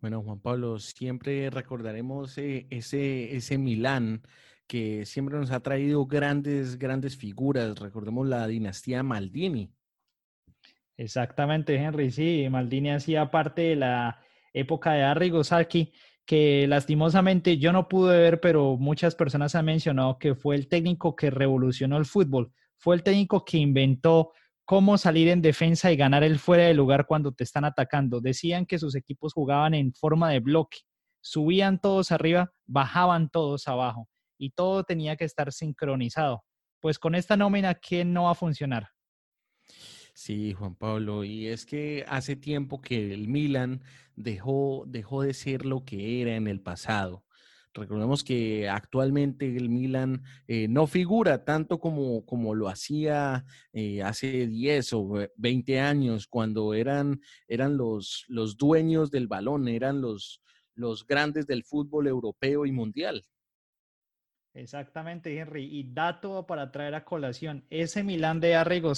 Bueno, 0.00 0.22
Juan 0.22 0.40
Pablo, 0.40 0.78
siempre 0.78 1.50
recordaremos 1.50 2.38
eh, 2.38 2.66
ese, 2.70 3.36
ese 3.36 3.58
Milán 3.58 4.22
que 4.66 5.04
siempre 5.06 5.38
nos 5.38 5.50
ha 5.50 5.60
traído 5.60 6.06
grandes, 6.06 6.78
grandes 6.78 7.16
figuras. 7.16 7.78
Recordemos 7.78 8.26
la 8.26 8.46
dinastía 8.46 9.02
Maldini. 9.02 9.72
Exactamente, 10.96 11.74
Henry, 11.74 12.10
sí, 12.10 12.46
Maldini 12.48 12.90
hacía 12.90 13.30
parte 13.30 13.62
de 13.62 13.76
la 13.76 14.20
época 14.52 14.92
de 14.92 15.02
Arrigo 15.02 15.42
Sacchi 15.42 15.92
que 16.24 16.66
lastimosamente 16.66 17.58
yo 17.58 17.72
no 17.72 17.88
pude 17.88 18.16
ver, 18.16 18.40
pero 18.40 18.76
muchas 18.78 19.14
personas 19.14 19.54
han 19.54 19.66
mencionado 19.66 20.18
que 20.18 20.34
fue 20.34 20.56
el 20.56 20.68
técnico 20.68 21.14
que 21.14 21.30
revolucionó 21.30 21.98
el 21.98 22.06
fútbol, 22.06 22.52
fue 22.78 22.94
el 22.94 23.02
técnico 23.02 23.44
que 23.44 23.58
inventó 23.58 24.32
cómo 24.64 24.96
salir 24.96 25.28
en 25.28 25.42
defensa 25.42 25.92
y 25.92 25.96
ganar 25.96 26.22
el 26.24 26.38
fuera 26.38 26.64
de 26.64 26.72
lugar 26.72 27.06
cuando 27.06 27.32
te 27.32 27.44
están 27.44 27.66
atacando. 27.66 28.22
Decían 28.22 28.64
que 28.64 28.78
sus 28.78 28.94
equipos 28.94 29.34
jugaban 29.34 29.74
en 29.74 29.92
forma 29.92 30.30
de 30.30 30.40
bloque, 30.40 30.78
subían 31.20 31.78
todos 31.78 32.10
arriba, 32.10 32.52
bajaban 32.66 33.28
todos 33.28 33.68
abajo 33.68 34.08
y 34.38 34.50
todo 34.50 34.84
tenía 34.84 35.16
que 35.16 35.24
estar 35.24 35.52
sincronizado. 35.52 36.44
Pues 36.80 36.98
con 36.98 37.14
esta 37.14 37.36
nómina, 37.36 37.74
¿quién 37.74 38.12
no 38.12 38.24
va 38.24 38.32
a 38.32 38.34
funcionar? 38.34 38.88
Sí, 40.14 40.52
Juan 40.52 40.76
Pablo, 40.76 41.24
y 41.24 41.48
es 41.48 41.66
que 41.66 42.04
hace 42.06 42.36
tiempo 42.36 42.80
que 42.80 43.12
el 43.12 43.26
Milan 43.26 43.82
dejó, 44.14 44.84
dejó 44.86 45.22
de 45.22 45.34
ser 45.34 45.66
lo 45.66 45.84
que 45.84 46.22
era 46.22 46.36
en 46.36 46.46
el 46.46 46.60
pasado. 46.60 47.24
Recordemos 47.74 48.22
que 48.22 48.68
actualmente 48.68 49.56
el 49.56 49.68
Milan 49.68 50.22
eh, 50.46 50.68
no 50.68 50.86
figura 50.86 51.44
tanto 51.44 51.80
como, 51.80 52.24
como 52.24 52.54
lo 52.54 52.68
hacía 52.68 53.44
eh, 53.72 54.00
hace 54.02 54.46
10 54.46 54.92
o 54.92 55.26
20 55.36 55.80
años, 55.80 56.28
cuando 56.28 56.74
eran, 56.74 57.20
eran 57.48 57.76
los, 57.76 58.24
los 58.28 58.56
dueños 58.56 59.10
del 59.10 59.26
balón, 59.26 59.66
eran 59.66 60.00
los, 60.00 60.40
los 60.76 61.04
grandes 61.04 61.48
del 61.48 61.64
fútbol 61.64 62.06
europeo 62.06 62.64
y 62.64 62.70
mundial. 62.70 63.24
Exactamente, 64.54 65.36
Henry. 65.36 65.64
Y 65.64 65.92
dato 65.92 66.46
para 66.46 66.70
traer 66.70 66.94
a 66.94 67.04
colación, 67.04 67.64
ese 67.70 68.04
Milan 68.04 68.40
de 68.40 68.54
Arrigo 68.54 68.92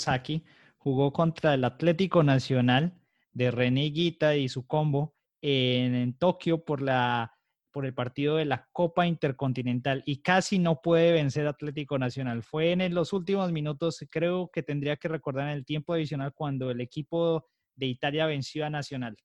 jugó 0.77 1.13
contra 1.13 1.55
el 1.55 1.65
Atlético 1.65 2.23
Nacional 2.23 2.95
de 3.33 3.51
René 3.51 3.91
Guita 3.91 4.37
y 4.37 4.49
su 4.49 4.67
combo 4.67 5.15
en, 5.41 6.15
Tokio 6.19 6.65
por, 6.65 6.83
la, 6.83 7.33
por 7.73 7.87
el 7.87 7.95
partido 7.95 8.37
de 8.37 8.45
la 8.45 8.69
Copa 8.71 9.07
Intercontinental 9.07 10.03
y 10.07 10.23
casi 10.23 10.59
no 10.59 10.81
puede 10.83 11.13
vencer 11.13 11.47
Atlético 11.47 11.99
Nacional. 11.99 12.43
Fue 12.43 12.73
en 12.73 12.95
los 12.95 13.13
últimos 13.15 13.51
minutos, 13.51 14.05
creo 14.11 14.51
que 14.53 14.63
tendría 14.63 14.97
que 14.97 15.09
recordar 15.09 15.49
en 15.49 15.55
el 15.55 15.65
tiempo 15.65 15.95
adicional 15.95 16.35
cuando 16.35 16.71
el 16.71 16.81
equipo 16.81 17.47
de 17.75 17.87
Italia 17.87 18.27
venció 18.27 18.67
a 18.67 18.71
Nacional. 18.71 19.17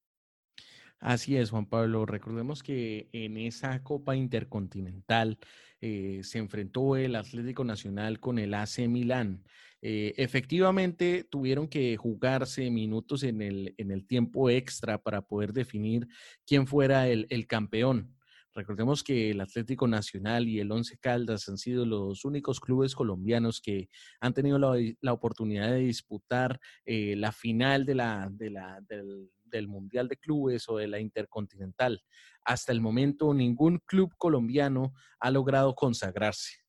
Así 1.02 1.36
es, 1.36 1.50
Juan 1.50 1.66
Pablo. 1.66 2.06
Recordemos 2.06 2.62
que 2.62 3.10
en 3.12 3.36
esa 3.36 3.82
Copa 3.84 4.16
Intercontinental 4.16 5.40
eh, 5.82 6.22
se 6.24 6.38
enfrentó 6.38 6.96
el 6.96 7.16
Atlético 7.16 7.64
Nacional 7.64 8.20
con 8.20 8.38
el 8.38 8.54
AC 8.54 8.88
Milán. 8.88 9.44
Eh, 9.82 10.14
efectivamente, 10.18 11.24
tuvieron 11.24 11.68
que 11.68 11.98
jugarse 11.98 12.70
minutos 12.70 13.24
en 13.24 13.42
el, 13.42 13.74
en 13.78 13.90
el 13.90 14.06
tiempo 14.06 14.52
extra 14.52 15.00
para 15.00 15.24
poder 15.24 15.54
definir 15.54 16.08
quién 16.46 16.68
fuera 16.68 17.08
el, 17.08 17.48
campeón. 17.48 18.16
Recordemos 18.54 19.02
que 19.04 19.32
el 19.32 19.42
Atlético 19.42 19.88
Nacional 19.88 20.48
y 20.48 20.60
el 20.60 20.72
Once 20.72 20.98
Caldas 21.00 21.50
han 21.50 21.58
sido 21.58 21.84
los 21.84 22.26
únicos 22.26 22.60
clubes 22.60 22.94
colombianos 22.94 23.60
que 23.60 23.90
han 24.20 24.36
tenido 24.36 24.60
la, 24.60 25.14
oportunidad 25.14 25.72
de 25.72 25.80
disputar 25.80 26.60
eh, 26.86 27.16
la 27.16 27.32
final 27.32 27.88
de 27.88 27.96
la, 27.96 28.30
del, 28.32 29.32
del 29.52 29.68
Mundial 29.68 30.08
de 30.08 30.18
Clubes 30.18 30.68
o 30.70 30.78
de 30.78 30.88
la 30.88 31.00
Intercontinental. 31.00 32.02
Hasta 32.44 32.72
el 32.72 32.82
momento, 32.82 33.34
ningún 33.34 33.80
club 33.86 34.14
colombiano 34.18 34.94
ha 35.20 35.30
logrado 35.30 35.76
consagrarse. 35.76 36.62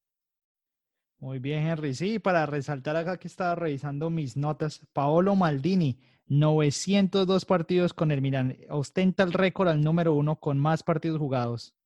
Muy 1.18 1.38
bien, 1.38 1.66
Henry. 1.66 1.94
Sí, 1.94 2.18
para 2.18 2.46
resaltar 2.46 2.96
acá 2.96 3.16
que 3.16 3.28
estaba 3.28 3.54
revisando 3.54 4.10
mis 4.10 4.36
notas, 4.36 4.84
Paolo 4.92 5.36
Maldini, 5.36 6.00
902 6.26 7.44
partidos 7.44 7.94
con 7.94 8.10
el 8.10 8.20
Milan. 8.20 8.56
Ostenta 8.68 9.22
el 9.22 9.32
récord 9.32 9.68
al 9.68 9.82
número 9.82 10.14
uno 10.14 10.40
con 10.40 10.58
más 10.58 10.82
partidos 10.82 11.18
jugados. 11.18 11.76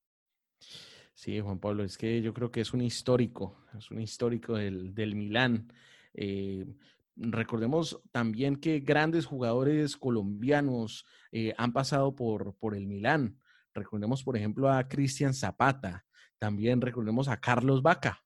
Sí, 1.13 1.41
Juan 1.41 1.59
Pablo, 1.59 1.85
es 1.85 1.99
que 1.99 2.21
yo 2.23 2.33
creo 2.33 2.51
que 2.51 2.61
es 2.61 2.73
un 2.73 2.83
histórico, 2.83 3.57
es 3.79 3.91
un 3.91 4.01
histórico 4.01 4.55
del, 4.55 4.95
del 4.95 5.15
Milán. 5.15 5.73
Eh, 6.15 6.67
recordemos 7.17 8.01
también 8.13 8.57
que 8.57 8.81
grandes 8.81 9.27
jugadores 9.27 9.97
colombianos 9.97 11.07
eh, 11.33 11.55
han 11.59 11.73
pasado 11.73 12.15
por, 12.15 12.55
por 12.57 12.75
el 12.75 12.87
Milán. 12.87 13.39
Recordemos, 13.75 14.23
por 14.23 14.37
ejemplo, 14.37 14.71
a 14.71 14.87
Cristian 14.89 15.35
Zapata. 15.35 16.05
También 16.39 16.81
recordemos 16.81 17.29
a 17.29 17.39
Carlos 17.39 17.83
Vaca. 17.83 18.23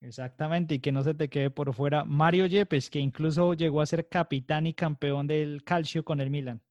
Exactamente, 0.00 0.76
y 0.76 0.78
que 0.78 0.92
no 0.92 1.02
se 1.02 1.14
te 1.14 1.28
quede 1.28 1.50
por 1.50 1.74
fuera 1.74 2.04
Mario 2.04 2.46
Yepes, 2.46 2.88
que 2.88 3.00
incluso 3.00 3.54
llegó 3.54 3.80
a 3.80 3.86
ser 3.86 4.08
capitán 4.08 4.66
y 4.66 4.74
campeón 4.74 5.26
del 5.26 5.64
calcio 5.64 6.04
con 6.04 6.20
el 6.20 6.30
Milan. 6.30 6.62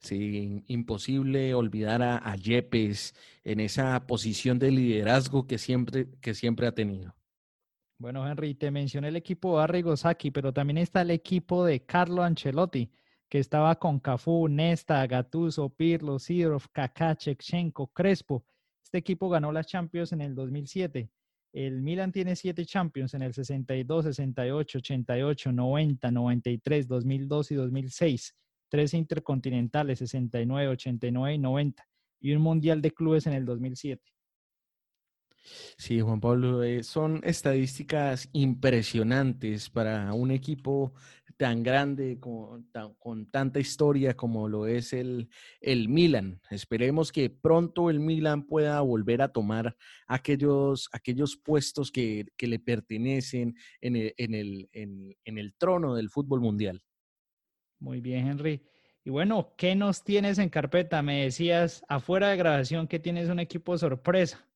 Sí, 0.00 0.62
imposible 0.68 1.54
olvidar 1.54 2.02
a, 2.02 2.36
Yepes 2.36 3.14
en 3.44 3.60
esa 3.60 4.06
posición 4.06 4.58
de 4.58 4.70
liderazgo 4.70 5.46
que 5.46 5.58
siempre, 5.58 6.08
que 6.20 6.34
siempre 6.34 6.66
ha 6.66 6.72
tenido. 6.72 7.17
Bueno, 7.98 8.28
Henry, 8.28 8.54
te 8.54 8.70
mencioné 8.70 9.08
el 9.08 9.16
equipo 9.16 9.56
de 9.58 9.64
Arrigo 9.64 9.96
Sacchi, 9.96 10.30
pero 10.30 10.52
también 10.52 10.78
está 10.78 11.02
el 11.02 11.10
equipo 11.10 11.64
de 11.64 11.84
Carlo 11.84 12.22
Ancelotti, 12.22 12.90
que 13.28 13.38
estaba 13.40 13.74
con 13.76 13.98
Cafú, 13.98 14.48
Nesta, 14.48 15.06
Gattuso, 15.06 15.68
Pirlo, 15.68 16.18
Sidorov, 16.18 16.68
Kaká, 16.72 17.16
Chechenko, 17.16 17.88
Crespo. 17.88 18.44
Este 18.82 18.98
equipo 18.98 19.28
ganó 19.28 19.50
las 19.52 19.66
Champions 19.66 20.12
en 20.12 20.20
el 20.20 20.34
2007 20.34 21.10
el 21.52 21.82
Milan 21.82 22.12
tiene 22.12 22.36
siete 22.36 22.66
Champions 22.66 23.14
en 23.14 23.22
el 23.22 23.32
62, 23.32 24.04
68, 24.04 24.78
88, 24.78 25.52
90, 25.52 26.10
93, 26.10 26.88
2002 26.88 27.50
y 27.50 27.54
2006. 27.54 28.36
Tres 28.68 28.94
intercontinentales, 28.94 29.98
69, 30.00 30.68
89 30.68 31.34
y 31.34 31.38
90. 31.38 31.88
Y 32.20 32.32
un 32.32 32.42
Mundial 32.42 32.82
de 32.82 32.92
Clubes 32.92 33.26
en 33.26 33.32
el 33.32 33.46
2007. 33.46 34.02
Sí, 35.76 36.00
Juan 36.00 36.20
Pablo, 36.20 36.62
eh, 36.62 36.82
son 36.82 37.20
estadísticas 37.24 38.28
impresionantes 38.32 39.70
para 39.70 40.12
un 40.12 40.30
equipo 40.30 40.92
tan 41.36 41.62
grande, 41.62 42.18
con, 42.18 43.30
tanta 43.30 43.60
historia 43.60 44.16
como 44.16 44.48
lo 44.48 44.66
es 44.66 44.92
el, 44.92 45.28
el 45.60 45.88
Milan. 45.88 46.40
Esperemos 46.50 47.12
que 47.12 47.30
pronto 47.30 47.90
el 47.90 48.00
Milan 48.00 48.44
pueda 48.44 48.80
volver 48.80 49.22
a 49.22 49.28
tomar 49.28 49.76
aquellos, 50.08 50.88
aquellos 50.92 51.36
puestos 51.36 51.92
que, 51.92 52.26
le 52.38 52.58
pertenecen 52.58 53.54
en 53.80 53.96
el, 53.96 54.14
en, 54.16 54.34
el, 54.34 54.68
en 54.72 55.38
el 55.38 55.54
trono 55.54 55.94
del 55.94 56.10
fútbol 56.10 56.40
mundial. 56.40 56.82
Muy 57.78 58.00
bien, 58.00 58.26
Henry. 58.26 58.60
Y 59.04 59.10
bueno, 59.10 59.54
¿qué 59.56 59.74
nos 59.76 60.02
tienes 60.02 60.38
en 60.38 60.48
carpeta? 60.48 61.02
Me 61.02 61.24
decías 61.24 61.84
afuera 61.88 62.28
de 62.30 62.36
grabación 62.36 62.88
que 62.88 62.98
tienes 62.98 63.28
un 63.28 63.38
equipo 63.38 63.78
sorpresa. 63.78 64.47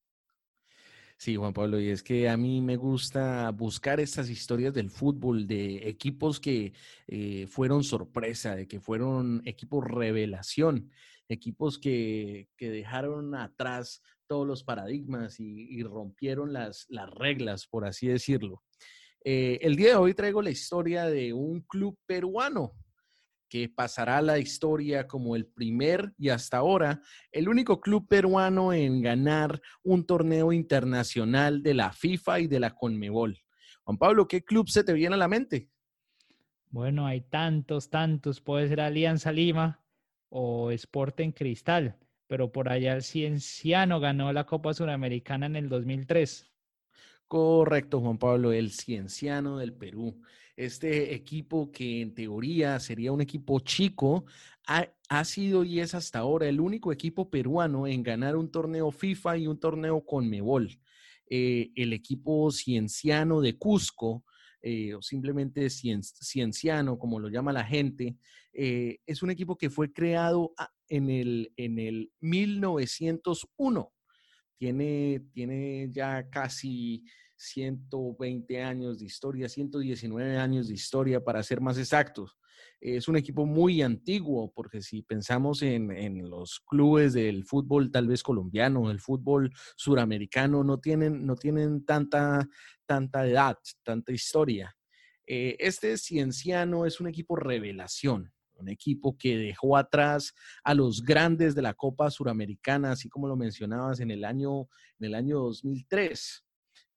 Sí, 1.22 1.36
Juan 1.36 1.52
Pablo, 1.52 1.80
y 1.80 1.88
es 1.88 2.02
que 2.02 2.28
a 2.28 2.36
mí 2.36 2.60
me 2.60 2.74
gusta 2.74 3.48
buscar 3.52 4.00
estas 4.00 4.28
historias 4.28 4.74
del 4.74 4.90
fútbol, 4.90 5.46
de 5.46 5.88
equipos 5.88 6.40
que 6.40 6.72
eh, 7.06 7.46
fueron 7.46 7.84
sorpresa, 7.84 8.56
de 8.56 8.66
que 8.66 8.80
fueron 8.80 9.40
equipos 9.44 9.84
revelación, 9.84 10.90
equipos 11.28 11.78
que, 11.78 12.48
dejaron 12.58 13.36
atrás 13.36 14.02
todos 14.26 14.48
los 14.48 14.64
paradigmas 14.64 15.38
y, 15.38 15.80
rompieron 15.84 16.52
las, 16.52 16.86
las, 16.88 17.08
reglas, 17.08 17.68
por 17.68 17.84
así 17.84 18.08
decirlo. 18.08 18.64
Eh, 19.24 19.60
el 19.62 19.76
día 19.76 19.90
de 19.90 19.96
hoy 19.98 20.14
traigo 20.14 20.42
la 20.42 20.50
historia 20.50 21.04
de 21.04 21.32
un 21.32 21.60
club 21.60 21.96
peruano, 22.04 22.72
que 23.52 23.68
pasará 23.68 24.16
a 24.16 24.22
la 24.22 24.38
historia 24.38 25.06
como 25.06 25.36
el 25.36 25.44
primer 25.44 26.14
y 26.16 26.30
hasta 26.30 26.56
ahora 26.56 27.02
el 27.30 27.50
único 27.50 27.82
club 27.82 28.08
peruano 28.08 28.72
en 28.72 29.02
ganar 29.02 29.60
un 29.82 30.06
torneo 30.06 30.54
internacional 30.54 31.62
de 31.62 31.74
la 31.74 31.92
FIFA 31.92 32.40
y 32.40 32.46
de 32.46 32.58
la 32.58 32.70
Conmebol. 32.70 33.38
Juan 33.84 33.98
Pablo, 33.98 34.26
¿qué 34.26 34.42
club 34.42 34.70
se 34.70 34.84
te 34.84 34.94
viene 34.94 35.16
a 35.16 35.18
la 35.18 35.28
mente? 35.28 35.68
Bueno, 36.70 37.06
hay 37.06 37.20
tantos, 37.20 37.90
tantos. 37.90 38.40
Puede 38.40 38.68
ser 38.68 38.80
Alianza 38.80 39.30
Lima 39.32 39.84
o 40.30 40.70
Sporting 40.70 41.32
Cristal, 41.32 41.98
pero 42.28 42.52
por 42.52 42.70
allá 42.70 42.94
el 42.94 43.02
Cienciano 43.02 44.00
ganó 44.00 44.32
la 44.32 44.46
Copa 44.46 44.72
Suramericana 44.72 45.44
en 45.44 45.56
el 45.56 45.68
2003. 45.68 46.50
Correcto, 47.28 48.00
Juan 48.00 48.16
Pablo, 48.16 48.50
el 48.50 48.70
Cienciano 48.70 49.58
del 49.58 49.74
Perú 49.74 50.22
este 50.56 51.14
equipo 51.14 51.72
que 51.72 52.00
en 52.00 52.14
teoría 52.14 52.78
sería 52.78 53.12
un 53.12 53.20
equipo 53.20 53.60
chico, 53.60 54.24
ha, 54.66 55.24
sido 55.24 55.64
y 55.64 55.80
es 55.80 55.94
hasta 55.94 56.20
ahora 56.20 56.48
el 56.48 56.60
único 56.60 56.92
equipo 56.92 57.28
peruano 57.28 57.86
en 57.86 58.02
ganar 58.02 58.36
un 58.36 58.50
torneo 58.50 58.90
FIFA 58.90 59.38
y 59.38 59.46
un 59.46 59.58
torneo 59.58 60.04
con 60.04 60.28
Mebol. 60.28 60.78
Eh, 61.28 61.70
el 61.74 61.92
equipo 61.92 62.50
cienciano 62.50 63.40
de 63.40 63.58
Cusco, 63.58 64.24
eh, 64.60 64.94
o 64.94 65.02
simplemente 65.02 65.68
cienciano, 65.70 66.98
como 66.98 67.18
lo 67.18 67.28
llama 67.28 67.52
la 67.52 67.64
gente, 67.64 68.16
eh, 68.52 68.98
es 69.06 69.22
un 69.22 69.30
equipo 69.30 69.56
que 69.56 69.70
fue 69.70 69.92
creado 69.92 70.54
en 70.88 71.10
el, 71.10 71.52
en 71.56 71.78
el 71.78 72.12
1901. 72.20 73.92
Tiene, 74.58 75.22
tiene 75.32 75.88
ya 75.90 76.28
casi 76.30 77.04
120 77.42 78.62
años 78.62 78.98
de 78.98 79.06
historia, 79.06 79.48
119 79.48 80.38
años 80.38 80.68
de 80.68 80.74
historia 80.74 81.22
para 81.22 81.42
ser 81.42 81.60
más 81.60 81.76
exactos. 81.76 82.38
Es 82.80 83.08
un 83.08 83.16
equipo 83.16 83.44
muy 83.46 83.82
antiguo, 83.82 84.52
porque 84.52 84.80
si 84.80 85.02
pensamos 85.02 85.62
en, 85.62 85.88
los 86.28 86.60
clubes 86.60 87.12
del 87.12 87.44
fútbol 87.44 87.90
tal 87.90 88.06
vez 88.06 88.22
colombiano, 88.22 88.90
el 88.90 89.00
fútbol 89.00 89.52
suramericano, 89.76 90.62
no 90.62 90.78
tienen, 90.78 91.26
no 91.26 91.34
tienen 91.34 91.84
tanta, 91.84 92.48
tanta 92.86 93.26
edad, 93.26 93.58
tanta 93.82 94.12
historia. 94.12 94.76
Eh, 95.26 95.56
este 95.58 95.96
Cienciano 95.98 96.86
es 96.86 97.00
un 97.00 97.08
equipo 97.08 97.36
revelación, 97.36 98.32
un 98.54 98.68
equipo 98.68 99.16
que 99.16 99.36
dejó 99.36 99.76
atrás 99.76 100.32
a 100.62 100.74
los 100.74 101.02
grandes 101.02 101.54
de 101.54 101.62
la 101.62 101.74
Copa 101.74 102.10
Suramericana, 102.10 102.92
así 102.92 103.08
como 103.08 103.26
lo 103.26 103.36
mencionabas 103.36 104.00
en 104.00 104.10
el 104.10 104.24
año, 104.24 104.68
en 104.98 105.06
el 105.06 105.14
año 105.14 105.38
2003 105.40 106.44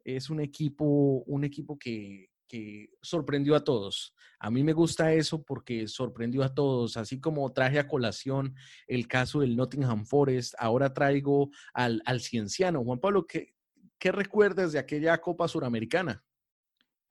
es 0.05 0.29
un 0.29 0.39
equipo, 0.39 1.23
un 1.25 1.43
equipo 1.43 1.77
que, 1.77 2.29
sorprendió 3.01 3.53
a 3.53 3.65
todos. 3.65 4.15
A 4.39 4.49
mí 4.49 4.63
me 4.63 4.71
gusta 4.71 5.11
eso 5.11 5.43
porque 5.43 5.89
sorprendió 5.89 6.41
a 6.41 6.53
todos, 6.53 6.95
así 6.95 7.19
como 7.19 7.51
traje 7.51 7.79
a 7.79 7.87
colación 7.87 8.55
el 8.87 9.09
caso 9.09 9.41
del 9.41 9.57
Nottingham 9.57 10.05
Forest, 10.05 10.53
ahora 10.57 10.93
traigo 10.93 11.49
al, 11.73 12.01
al 12.05 12.21
Cienciano. 12.21 12.81
Juan 12.81 12.99
Pablo, 12.99 13.27
¿qué, 13.27 13.55
¿qué 13.99 14.13
recuerdas 14.13 14.71
de 14.71 14.79
aquella 14.79 15.17
Copa 15.19 15.49
Suramericana? 15.49 16.23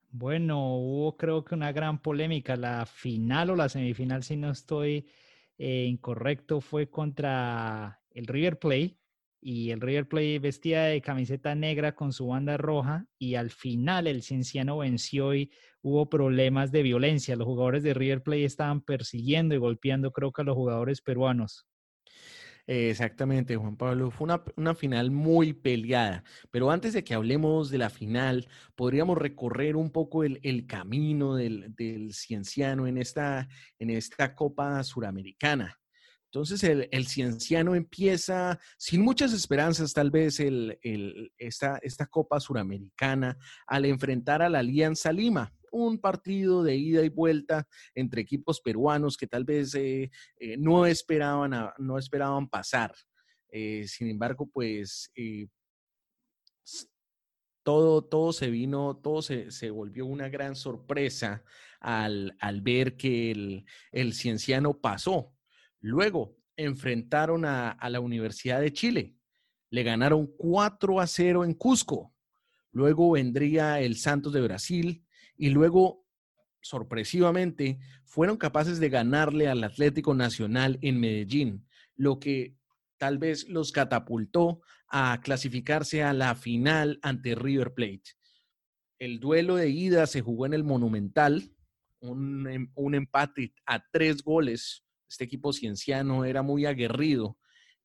Bueno, 0.09 0.77
hubo 0.77 1.15
creo 1.15 1.43
que 1.43 1.53
una 1.53 1.71
gran 1.71 2.01
polémica. 2.01 2.55
La 2.55 2.87
final 2.87 3.51
o 3.51 3.55
la 3.55 3.69
semifinal, 3.69 4.23
si 4.23 4.37
no 4.37 4.49
estoy 4.49 5.07
eh, 5.59 5.85
incorrecto, 5.85 6.59
fue 6.59 6.89
contra 6.89 8.01
el 8.09 8.25
River 8.25 8.57
Plate 8.57 8.97
y 9.47 9.69
el 9.69 9.79
River 9.79 10.07
Plate 10.07 10.39
vestía 10.39 10.85
de 10.85 11.01
camiseta 11.01 11.53
negra 11.53 11.93
con 11.93 12.11
su 12.11 12.25
banda 12.25 12.57
roja 12.57 13.05
y 13.19 13.35
al 13.35 13.51
final 13.51 14.07
el 14.07 14.23
Cienciano 14.23 14.79
venció 14.79 15.35
y 15.35 15.51
hubo 15.83 16.09
problemas 16.09 16.71
de 16.71 16.81
violencia. 16.81 17.35
Los 17.35 17.45
jugadores 17.45 17.83
de 17.83 17.93
River 17.93 18.23
Plate 18.23 18.45
estaban 18.45 18.81
persiguiendo 18.81 19.53
y 19.53 19.59
golpeando 19.59 20.11
creo 20.11 20.31
que 20.31 20.41
a 20.41 20.45
los 20.45 20.55
jugadores 20.55 20.99
peruanos. 20.99 21.67
Exactamente, 22.65 23.55
Juan 23.55 23.77
Pablo. 23.77 24.09
Fue 24.09 24.27
una, 24.55 24.73
final 24.73 25.11
muy 25.11 25.53
peleada. 25.53 26.23
Pero 26.49 26.71
antes 26.71 26.93
de 26.93 27.03
que 27.03 27.13
hablemos 27.13 27.69
de 27.69 27.77
la 27.77 27.91
final, 27.91 28.47
podríamos 28.73 29.15
recorrer 29.15 29.75
un 29.75 29.91
poco 29.91 30.23
el, 30.23 30.65
camino 30.65 31.35
del, 31.35 31.71
del, 31.75 32.15
Cienciano 32.15 32.87
en 32.87 32.97
esta, 32.97 33.47
en 33.77 33.91
esta 33.91 34.33
Copa 34.33 34.81
Suramericana. 34.83 35.77
Entonces 36.35 36.65
el, 36.65 37.07
cienciano 37.07 37.75
empieza 37.75 38.59
sin 38.77 39.01
muchas 39.01 39.31
esperanzas, 39.31 39.93
tal 39.93 40.11
vez 40.11 40.41
el, 40.41 40.77
esta, 41.37 41.79
esta 41.81 42.07
Copa 42.07 42.41
Suramericana, 42.41 43.37
al 43.65 43.85
enfrentar 43.85 44.41
a 44.41 44.49
la 44.49 44.59
Alianza 44.59 45.13
Lima, 45.13 45.55
un 45.71 45.97
partido 45.97 46.61
de 46.61 46.75
ida 46.75 47.05
y 47.05 47.09
vuelta 47.09 47.65
entre 47.93 48.19
equipos 48.19 48.59
peruanos 48.59 49.15
que 49.15 49.27
tal 49.27 49.45
vez 49.45 49.75
eh, 49.75 50.11
eh, 50.37 50.57
no, 50.57 50.85
esperaban 50.85 51.71
no 51.77 51.97
esperaban 51.97 52.49
pasar. 52.49 52.93
Eh, 53.47 53.85
sin 53.87 54.09
embargo, 54.09 54.45
pues 54.51 55.09
todo, 57.63 58.03
todo 58.03 58.33
se 58.33 58.49
vino, 58.49 58.97
todo 58.97 59.21
se, 59.21 59.69
volvió 59.69 60.05
una 60.05 60.27
gran 60.27 60.57
sorpresa 60.57 61.45
al, 61.79 62.35
ver 62.61 62.97
que 62.97 63.31
el, 63.31 63.65
el 63.93 64.13
cienciano 64.13 64.81
pasó 64.81 65.31
Luego 65.85 66.35
enfrentaron 66.57 67.45
a, 67.45 67.77
la 67.89 67.99
Universidad 67.99 68.59
de 68.59 68.73
Chile. 68.73 69.13
Le 69.69 69.83
ganaron 69.83 70.25
4 70.35 70.99
a 70.99 71.05
0 71.05 71.45
en 71.45 71.53
Cusco. 71.53 72.11
Luego 72.71 73.11
vendría 73.11 73.79
el 73.79 73.95
Santos 73.95 74.33
de 74.33 74.41
Brasil 74.41 75.05
y 75.37 75.51
luego, 75.51 76.03
sorpresivamente, 76.59 77.77
fueron 78.03 78.37
capaces 78.37 78.79
de 78.79 78.89
ganarle 78.89 79.47
al 79.47 79.63
Atlético 79.63 80.15
Nacional 80.15 80.79
en 80.81 80.99
Medellín, 80.99 81.67
lo 81.95 82.19
que 82.19 82.57
tal 82.97 83.19
vez 83.19 83.47
los 83.47 83.71
catapultó 83.71 84.61
a 84.87 85.21
clasificarse 85.21 86.01
a 86.01 86.13
la 86.13 86.33
final 86.33 86.97
ante 87.03 87.35
River 87.35 87.75
Plate. 87.75 88.15
El 88.97 89.19
duelo 89.19 89.57
de 89.57 89.69
ida 89.69 90.07
se 90.07 90.21
jugó 90.21 90.47
en 90.47 90.55
el 90.55 90.63
Monumental, 90.63 91.51
un, 91.99 92.47
em, 92.49 92.71
un 92.73 92.95
empate 92.95 93.53
a 93.67 93.85
tres 93.91 94.23
goles 94.23 94.84
este 95.07 95.23
equipo 95.25 95.53
cienciano 95.53 96.25
era 96.25 96.41
muy 96.41 96.65
aguerrido 96.65 97.37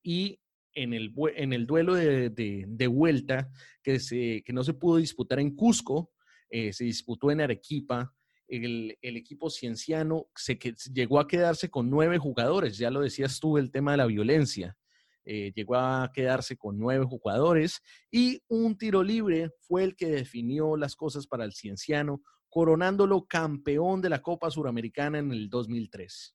y 0.02 0.40
en 0.74 0.94
el, 0.94 1.12
en 1.36 1.52
el 1.52 1.66
duelo 1.66 1.94
de, 1.94 2.86
vuelta 2.88 3.50
que, 3.82 3.98
se, 3.98 4.42
que 4.44 4.52
no 4.52 4.64
se 4.64 4.74
pudo 4.74 4.96
disputar 4.98 5.40
en 5.40 5.54
Cusco, 5.54 6.12
eh, 6.48 6.72
se 6.72 6.84
disputó 6.84 7.30
en 7.30 7.40
Arequipa. 7.40 8.14
El, 8.46 8.96
equipo 9.02 9.48
cienciano 9.50 10.28
se, 10.34 10.58
que, 10.58 10.74
llegó 10.92 11.20
a 11.20 11.28
quedarse 11.28 11.70
con 11.70 11.88
nueve 11.88 12.18
jugadores, 12.18 12.78
ya 12.78 12.90
lo 12.90 13.00
decías 13.00 13.38
tú, 13.38 13.58
el 13.58 13.70
tema 13.70 13.92
de 13.92 13.98
la 13.98 14.06
violencia. 14.06 14.76
Eh, 15.24 15.52
llegó 15.54 15.76
a 15.76 16.10
quedarse 16.12 16.56
con 16.56 16.78
nueve 16.78 17.04
jugadores 17.04 17.82
y 18.10 18.42
un 18.48 18.76
tiro 18.76 19.02
libre 19.02 19.50
fue 19.60 19.84
el 19.84 19.94
que 19.94 20.06
definió 20.06 20.76
las 20.76 20.96
cosas 20.96 21.26
para 21.26 21.44
el 21.44 21.52
cienciano, 21.52 22.22
coronándolo 22.48 23.26
campeón 23.26 24.00
de 24.00 24.08
la 24.08 24.22
Copa 24.22 24.50
Suramericana 24.50 25.18
en 25.18 25.30
el 25.30 25.48
2003. 25.48 26.34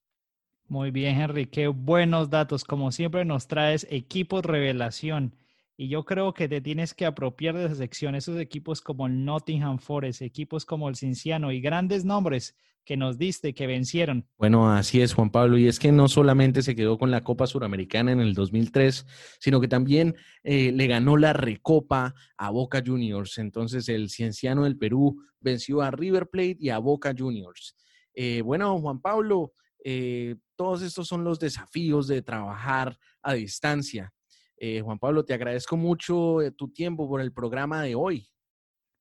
Muy 0.68 0.90
bien, 0.90 1.20
Henry, 1.20 1.46
qué 1.46 1.68
buenos 1.68 2.28
datos. 2.28 2.64
Como 2.64 2.90
siempre 2.90 3.24
nos 3.24 3.46
traes 3.46 3.86
equipos 3.88 4.44
revelación. 4.44 5.36
Y 5.76 5.88
yo 5.88 6.04
creo 6.04 6.34
que 6.34 6.48
te 6.48 6.60
tienes 6.60 6.92
que 6.92 7.06
apropiar 7.06 7.54
de 7.54 7.66
esa 7.66 7.76
sección, 7.76 8.14
esos 8.16 8.38
equipos 8.40 8.80
como 8.80 9.06
el 9.06 9.24
Nottingham 9.24 9.78
Forest, 9.78 10.22
equipos 10.22 10.64
como 10.64 10.88
el 10.88 10.96
Cinciano 10.96 11.52
y 11.52 11.60
grandes 11.60 12.04
nombres 12.04 12.56
que 12.84 12.96
nos 12.96 13.16
diste, 13.18 13.54
que 13.54 13.66
vencieron. 13.66 14.26
Bueno, 14.38 14.72
así 14.72 15.02
es, 15.02 15.12
Juan 15.12 15.30
Pablo. 15.30 15.58
Y 15.58 15.68
es 15.68 15.78
que 15.78 15.92
no 15.92 16.08
solamente 16.08 16.62
se 16.62 16.74
quedó 16.74 16.98
con 16.98 17.12
la 17.12 17.22
Copa 17.22 17.46
Suramericana 17.46 18.10
en 18.10 18.20
el 18.20 18.34
2003, 18.34 19.06
sino 19.38 19.60
que 19.60 19.68
también 19.68 20.16
eh, 20.42 20.72
le 20.72 20.86
ganó 20.88 21.16
la 21.16 21.32
Recopa 21.32 22.14
a 22.36 22.50
Boca 22.50 22.82
Juniors. 22.84 23.38
Entonces, 23.38 23.88
el 23.88 24.08
Cienciano 24.08 24.64
del 24.64 24.78
Perú 24.78 25.22
venció 25.40 25.82
a 25.82 25.90
River 25.92 26.28
Plate 26.28 26.56
y 26.58 26.70
a 26.70 26.78
Boca 26.78 27.14
Juniors. 27.16 27.76
Eh, 28.14 28.40
bueno, 28.42 28.80
Juan 28.80 29.00
Pablo, 29.00 29.52
eh, 29.88 30.34
todos 30.56 30.82
estos 30.82 31.06
son 31.06 31.22
los 31.22 31.38
desafíos 31.38 32.08
de 32.08 32.20
trabajar 32.20 32.98
a 33.22 33.34
distancia. 33.34 34.12
Eh, 34.56 34.80
Juan 34.80 34.98
Pablo, 34.98 35.24
te 35.24 35.32
agradezco 35.32 35.76
mucho 35.76 36.38
tu 36.56 36.72
tiempo 36.72 37.08
por 37.08 37.20
el 37.20 37.32
programa 37.32 37.84
de 37.84 37.94
hoy. 37.94 38.28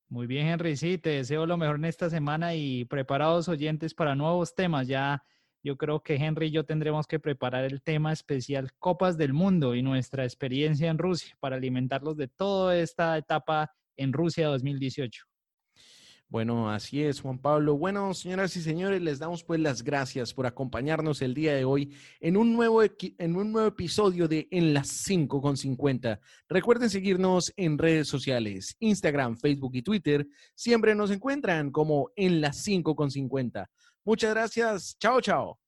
Muy 0.10 0.28
bien, 0.28 0.46
Henry, 0.46 0.78
sí, 0.78 1.00
te 1.00 1.10
deseo 1.10 1.48
lo 1.48 1.58
mejor 1.58 1.78
en 1.78 1.86
esta 1.86 2.08
semana 2.12 2.54
y 2.54 2.86
preparados 2.86 3.50
oyentes 3.50 3.96
para 3.96 4.14
nuevos 4.14 4.54
temas. 4.54 4.88
Ya 4.88 5.24
yo 5.64 5.76
creo 5.76 6.04
que 6.04 6.18
Henry 6.18 6.50
y 6.50 6.52
yo 6.52 6.66
tendremos 6.66 7.08
que 7.08 7.20
preparar 7.20 7.66
el 7.66 7.82
tema 7.82 8.14
especial 8.14 8.72
Copas 8.78 9.18
del 9.18 9.34
Mundo 9.34 9.74
y 9.74 9.82
nuestra 9.82 10.24
experiencia 10.24 10.92
en 10.92 11.00
Rusia 11.00 11.36
para 11.40 11.56
alimentarlos 11.56 12.16
de 12.16 12.28
toda 12.28 12.78
esta 12.78 13.18
etapa 13.18 13.72
en 13.98 14.14
Rusia 14.14 14.50
2018. 14.50 15.26
Bueno, 16.28 16.72
así 16.72 17.04
es, 17.04 17.22
Juan 17.22 17.38
Pablo. 17.38 17.78
Bueno, 17.78 18.14
señoras 18.14 18.56
y 18.58 18.62
señores, 18.62 19.02
les 19.02 19.20
damos 19.20 19.44
pues 19.44 19.60
las 19.60 19.84
gracias 19.84 20.34
por 20.34 20.48
acompañarnos 20.48 21.22
el 21.22 21.34
día 21.36 21.54
de 21.54 21.66
hoy 21.66 21.96
en 22.20 22.36
un 22.36 22.54
nuevo, 22.54 22.82
en 22.84 23.36
un 23.36 23.52
nuevo 23.52 23.68
episodio 23.68 24.28
de 24.28 24.48
En 24.50 24.74
las 24.74 24.88
5 24.88 25.40
con 25.42 25.56
50. 25.56 26.20
Recuerden 26.50 26.90
seguirnos 26.90 27.54
en 27.56 27.78
redes 27.78 28.08
sociales, 28.08 28.76
Instagram, 28.80 29.38
Facebook 29.38 29.76
y 29.76 29.84
Twitter. 29.84 30.28
Siempre 30.56 30.96
nos 30.96 31.12
encuentran 31.12 31.72
como 31.72 32.10
En 32.16 32.42
las 32.42 32.58
5 32.58 32.96
con 32.96 33.12
50. 33.12 33.70
Muchas 34.04 34.32
gracias. 34.32 34.98
Chao, 35.00 35.22
chao. 35.22 35.65